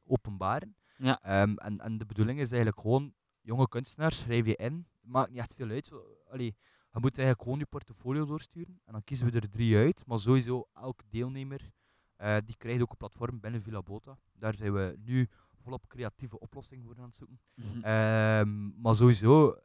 [0.05, 0.75] openbaren.
[0.97, 1.21] Ja.
[1.21, 4.87] Ehm, en, en de bedoeling is eigenlijk gewoon, jonge kunstenaars, schrijf je in.
[5.01, 5.91] Maakt niet echt veel uit.
[6.29, 6.55] Allee,
[6.91, 8.79] je moet eigenlijk gewoon je portfolio doorsturen.
[8.85, 10.05] En dan kiezen we er drie uit.
[10.05, 11.71] Maar sowieso, elk deelnemer
[12.15, 14.17] eh, die krijgt ook een platform binnen Villa Bota.
[14.33, 15.29] Daar zijn we nu
[15.61, 17.39] volop creatieve oplossingen voor aan het zoeken.
[17.53, 17.83] Mhm.
[17.83, 19.57] Ehm, maar sowieso,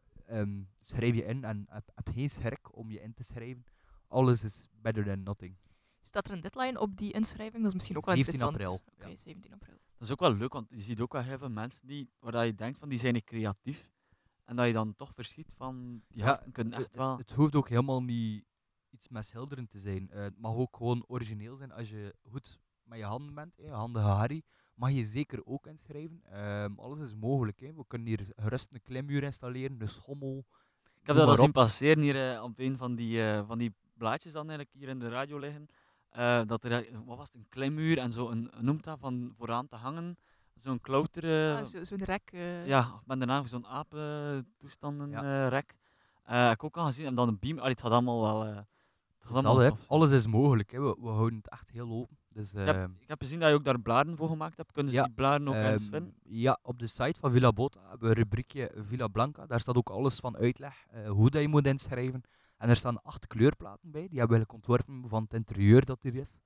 [0.82, 3.64] schrijf je in en heb, heb geen schrik om je in te schrijven.
[4.08, 5.56] Alles is better than nothing.
[6.02, 7.62] Staat er een deadline op die inschrijving?
[7.62, 8.70] Dat is misschien ook wel 17 interessant.
[8.70, 9.16] april, Oké, ja.
[9.22, 9.74] 17 april.
[9.92, 12.32] Dat is ook wel leuk, want je ziet ook wel heel veel mensen die, waar
[12.32, 13.90] dat je denkt van die zijn niet creatief.
[14.44, 17.10] En dat je dan toch verschiet van die Ja, kunnen het, echt wel.
[17.10, 18.44] het, het hoeft ook helemaal niet
[18.90, 20.10] iets met schilderen te zijn.
[20.10, 23.68] Eh, het mag ook gewoon origineel zijn als je goed met je handen bent, hè,
[23.70, 24.42] handige Harry.
[24.74, 26.22] Mag je zeker ook inschrijven.
[26.24, 27.60] Ehm, alles is mogelijk.
[27.60, 27.74] Hè.
[27.74, 30.46] We kunnen hier gerust een klimmuur installeren, een schommel.
[31.00, 33.74] Ik heb dat al zien passeren hier eh, op een van die, eh, van die
[33.94, 35.68] blaadjes dan eigenlijk hier in de radio liggen.
[36.10, 39.32] Eh, dat er, eh, wat was het, een klimmuur en zo, een, noemt dat, van
[39.36, 40.16] vooraan te hangen.
[40.54, 41.56] Zo'n klauter.
[41.56, 42.30] Ah, zo- Zo'n rek.
[42.32, 45.22] eh, ja, ik ben daarna zo'n apentoestanden Ja.
[45.44, 45.76] eh rek.
[46.24, 47.58] Eh, heb ik ook al gezien, en dan een beam.
[47.58, 48.44] Allee, het gaat allemaal wel.
[48.46, 48.58] eh,
[49.18, 49.78] Dus allemaal.
[49.86, 50.70] Alles is mogelijk.
[50.72, 50.80] Hè.
[50.80, 52.16] We, we houden het echt heel open.
[52.28, 54.72] Dus, Ik heb, ehm, ik heb gezien dat je ook daar bladen voor gemaakt hebt.
[54.72, 56.14] Kunnen ze Ja, die bladen ook eens Ehm, vinden?
[56.22, 59.46] ja, op de site van Villa Bota hebben we een rubriekje Villa Blanca.
[59.46, 62.22] Daar staat ook alles van uitleg, eh, hoe dat je moet inschrijven.
[62.60, 64.08] En er staan acht kleurplaten bij.
[64.08, 66.38] Die hebben we eigenlijk ontworpen van het interieur dat er is.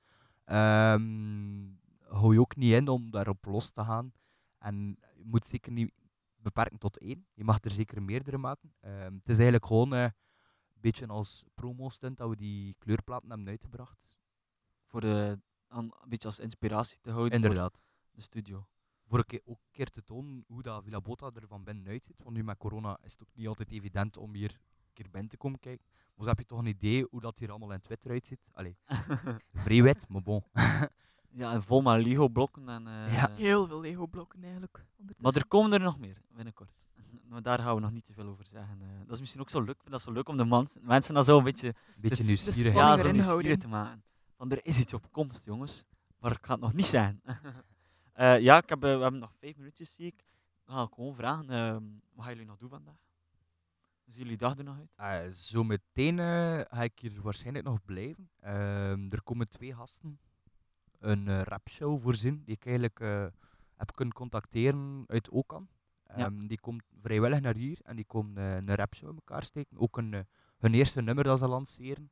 [0.44, 1.82] Ehm
[2.14, 4.12] hou je ook niet in om daarop los te gaan.
[4.58, 5.92] En je moet zeker niet
[6.36, 7.26] beperken tot één.
[7.34, 8.74] Je mag er zeker meerdere maken.
[8.80, 13.48] Ehm, het is eigenlijk gewoon eh, een beetje als promo-stunt dat we die kleurplaten hebben
[13.48, 14.18] uitgebracht.
[14.86, 17.82] Voor de, een beetje als inspiratie te houden Inderdaad.
[18.02, 18.68] voor de studio.
[19.06, 21.86] voor een keer, ook een keer te tonen hoe dat Villa Bota er van binnen
[21.86, 22.22] uitziet.
[22.22, 24.58] Want nu met corona is het ook niet altijd evident om hier
[24.94, 25.86] keer binnen te komen kijken.
[26.14, 28.40] Maar heb je toch een idee hoe dat hier allemaal in het wit eruit ziet.
[28.52, 28.76] Allee,
[29.64, 30.44] vrij wit, maar bon.
[31.40, 32.68] ja, en vol met Lego-blokken.
[32.68, 33.30] En, eh, Ja.
[33.34, 34.84] Heel veel Lego-blokken eigenlijk.
[35.18, 36.70] Maar er komen er nog meer, binnenkort.
[37.28, 38.80] Maar daar gaan we nog niet te veel over zeggen.
[38.80, 38.88] eh.
[39.06, 39.74] dat is misschien ook zo leuk.
[39.74, 42.22] Ik vind dat zo leuk om de mensen dan zo een beetje, Een beetje De
[42.22, 42.74] nieuwsgierig.
[42.74, 44.02] Ja, zo nieuwsgierig te maken.
[44.36, 45.84] Van er is iets op komst, jongens.
[46.18, 47.22] Maar ik ga het nog niet zijn.
[48.12, 50.24] Eh, ja, ik heb, we hebben nog vijf minuutjes, zie ik.
[50.64, 51.82] Dan ga ik gewoon vragen, ehm,
[52.12, 52.94] wat gaan jullie nog doen vandaag?
[54.04, 54.92] Hoe zien jullie dag er nog uit?
[55.26, 58.30] Eh, zo meteen eh, ga ik hier waarschijnlijk nog blijven.
[58.40, 60.18] Ehm, er komen twee gasten
[60.98, 63.26] een eh, rapshow voorzien, die ik eigenlijk eh,
[63.76, 65.68] heb kunnen contacteren uit Okan.
[66.06, 66.14] Ja.
[66.14, 69.78] Ehm, Die komt vrijwillig naar hier en die komen een rapshow in elkaar steken.
[69.78, 70.26] Ook een,
[70.58, 72.10] hun eerste nummer dat ze lanceren.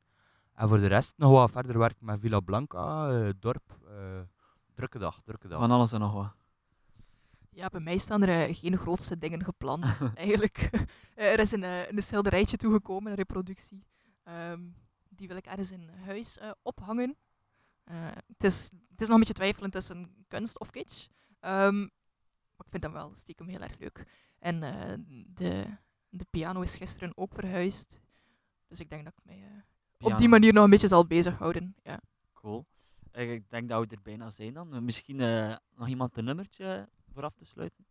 [0.54, 3.78] En voor de rest nog wat verder werken met Villa Blanca, dorp.
[4.74, 5.60] drukke dag, drukke dag.
[5.60, 6.34] Van alles en nog wat.
[7.54, 9.84] Ja, bij mij staan er eh, geen grootste dingen gepland,
[10.14, 10.70] eigenlijk.
[11.14, 13.84] Eh, er is een, eh, een schilderijtje toegekomen, een reproductie.
[14.22, 14.60] Ehm,
[15.08, 17.16] die wil ik ergens in huis ophangen.
[18.26, 21.06] Het, is, het is nog een beetje twijfelen tussen kunst of kitsch.
[21.40, 24.04] Ehm, maar ik vind hem wel stiekem heel erg leuk.
[24.38, 24.60] En
[25.34, 25.64] de,
[26.08, 28.00] de piano is gisteren ook verhuisd.
[28.68, 29.64] Dus ik denk dat ik mij
[29.98, 31.74] op die manier nog een beetje zal bezighouden.
[31.82, 32.00] Ja.
[32.32, 32.66] Cool.
[33.12, 34.84] Ik denk dat we er bijna zijn dan.
[34.84, 35.16] Misschien
[35.74, 37.86] nog iemand een nummertje voor af te sluiten?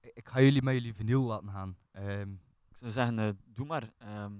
[0.00, 1.76] Ik- Ik ga jullie met jullie vinyl laten gaan.
[1.92, 2.32] Ehm,
[2.70, 3.90] Ik zou zeggen, eh, doe maar.
[3.98, 4.32] Ehm,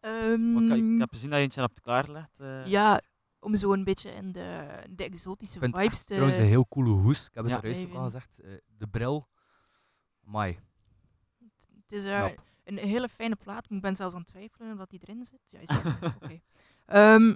[0.00, 2.40] Ehm, kan- ik heb gezien dat je eentje hebt klaargelegd.
[2.40, 2.66] eh.
[2.66, 3.00] Ja,
[3.40, 6.12] om zo een beetje in de, de exotische ik vind het vibes echt te...
[6.12, 7.26] trouwens een heel coole hoes.
[7.26, 7.58] Ik heb het Ja.
[7.62, 8.38] er juist ook al gezegd.
[8.40, 9.28] Eh, de bril,
[10.20, 10.58] mai.
[11.82, 12.04] Het is,
[12.64, 13.70] een hele fijne plaat.
[13.70, 15.40] Ik ben zelfs aan het twijfelen of dat die erin zit.
[15.50, 15.68] Ja, is
[16.22, 16.40] oké.
[16.86, 17.30] Ehm,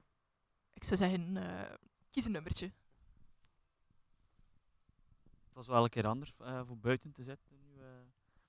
[0.73, 1.75] ik zou zeggen, eh,
[2.11, 2.73] kies een nummertje.
[5.61, 7.51] Het was wel een keer anders eh, voor buiten te zetten.
[7.51, 7.87] Nu, eh,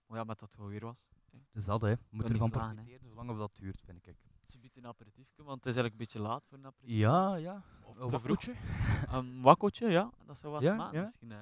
[0.07, 1.05] maar ja, met dat het weer was.
[1.51, 1.87] Dus dat, hè.
[1.95, 2.83] We moeten niet ervan klagen, hè.
[2.83, 4.17] profiteren, zolang of dat duurt, vind ik.
[4.41, 6.97] Het is een aperitiefje, want het is eigenlijk een beetje laat voor een aperitief.
[6.99, 7.63] Ja, ja.
[7.83, 8.53] Of Een wakkoetje.
[9.15, 10.11] Een wakkootje, ja.
[10.25, 11.01] Dat zou wel Ja, ja.
[11.01, 11.31] misschien.
[11.31, 11.37] eh.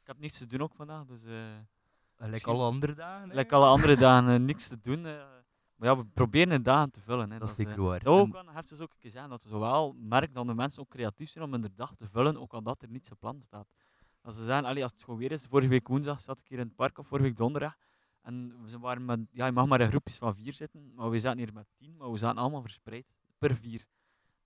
[0.00, 1.22] ik heb niets te doen ook vandaag, dus...
[2.16, 3.28] Misschien- alle andere dagen.
[3.28, 3.34] hè.
[3.34, 5.00] Like alle andere dagen niks te doen.
[5.02, 7.30] maar ja, we proberen de dagen te vullen.
[7.30, 7.38] Hè.
[7.38, 8.02] Dat is zeker waar.
[8.02, 10.54] dat ook En- heeft dus ook een keer zeggen dat ze zowel merken dat de
[10.54, 13.42] mensen ook creatief zijn om hun dag te vullen, ook al dat er niets gepland
[13.42, 13.68] staat.
[14.22, 16.58] Dat ze zeggen, allee, als het gewoon weer is, vorige week woensdag zat ik hier
[16.58, 17.76] in het park, of vorige week donderdag,
[18.22, 21.18] en we waren met, ja, je mag maar in groepjes van vier zitten, maar we
[21.18, 23.06] zaten hier met tien, maar we zaten allemaal verspreid,
[23.38, 23.86] per vier.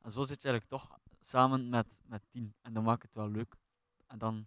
[0.00, 3.28] En zo zit je eigenlijk toch samen met, met tien, en dan maakt het wel
[3.30, 3.54] leuk.
[4.06, 4.46] En dan,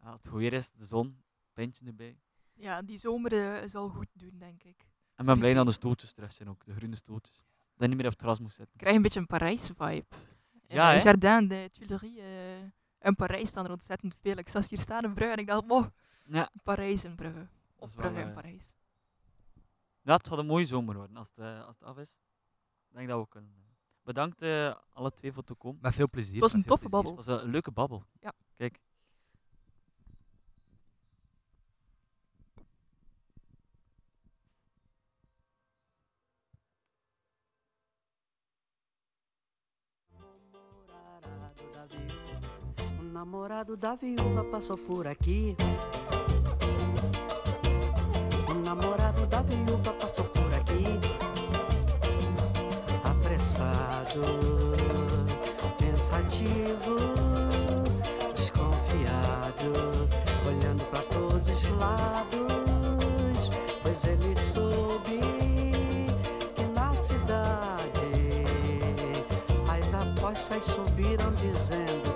[0.00, 2.18] ja, als het gewoon weer is, de zon, pintje erbij.
[2.54, 4.86] Ja, die zomer eh, zal goed doen, denk ik.
[5.14, 7.36] En ben blij dat de stoeltjes terug zijn ook, de groene stoeltjes.
[7.36, 7.42] Dat
[7.78, 8.74] je niet meer op het terras moet zitten.
[8.74, 10.04] Ik krijg een beetje een Parijs-vibe.
[10.66, 11.02] Ja, In hè?
[11.02, 12.24] Jardin de Tuileries eh,
[13.00, 14.36] in Parijs staan er ontzettend veel.
[14.36, 15.86] Ik zag hier staan in Brugge en ik dacht, wow,
[16.24, 17.48] Ja, Parijs in Brugge.
[17.76, 18.72] Of wel, Brugge in eh, Parijs.
[20.02, 22.10] Ja, het zal een mooie zomer worden als het, eh, als het af is.
[22.90, 23.50] Ik denk dat we kunnen.
[23.56, 23.58] eh.
[24.02, 25.78] Bedankt eh, alle twee voor het komen.
[25.82, 26.32] Met veel plezier.
[26.32, 27.02] Het was een toffe plezier.
[27.02, 27.16] babbel.
[27.16, 28.04] Het was een leuke babbel.
[28.20, 28.32] Ja.
[28.56, 28.80] Kijk.
[43.20, 45.54] Namorado da viúva passou por aqui.
[48.48, 50.98] O namorado da viúva passou por aqui.
[53.04, 54.22] Apressado,
[55.76, 56.96] pensativo,
[58.34, 59.70] desconfiado,
[60.48, 63.50] olhando para todos os lados.
[63.82, 65.20] Pois ele soube
[66.56, 68.00] que na cidade
[69.68, 72.09] as apostas subiram dizendo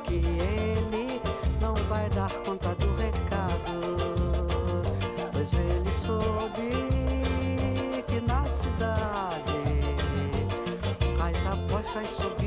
[12.07, 12.43] so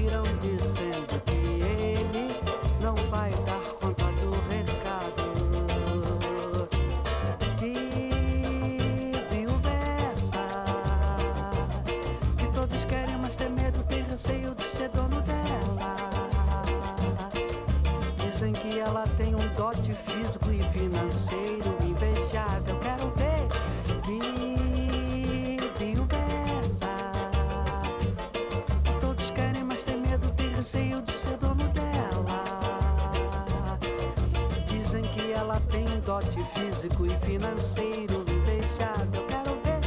[36.20, 39.24] dote físico e financeiro invejável.
[39.28, 39.82] Quero ver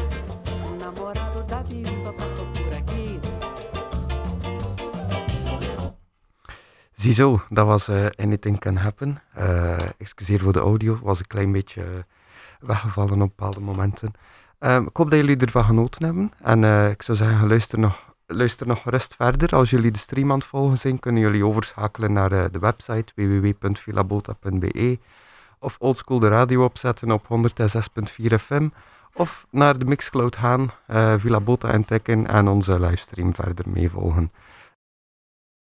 [0.64, 1.44] o namorado
[2.16, 3.20] passou por aqui.
[6.94, 9.22] Ziezo, dat was eh, Anything Can Happen.
[9.34, 11.88] Eh, excuseer voor de audio, was een klein beetje eh,
[12.60, 14.12] weggevallen op bepaalde momenten.
[14.58, 16.32] Ehm, ik hoop dat jullie ervan genoten hebben.
[16.42, 19.54] En ik zou zeggen, luister nog, luister nog gerust verder.
[19.54, 24.98] Als jullie de stream aan het volgen zijn, kunnen jullie overschakelen naar de website www.vilabota.be
[25.60, 28.68] of oldschool de radio opzetten op 106.4 FM
[29.14, 34.32] of naar de Mixcloud gaan, eh Villa Bota entdekken en onze livestream verder meevolgen.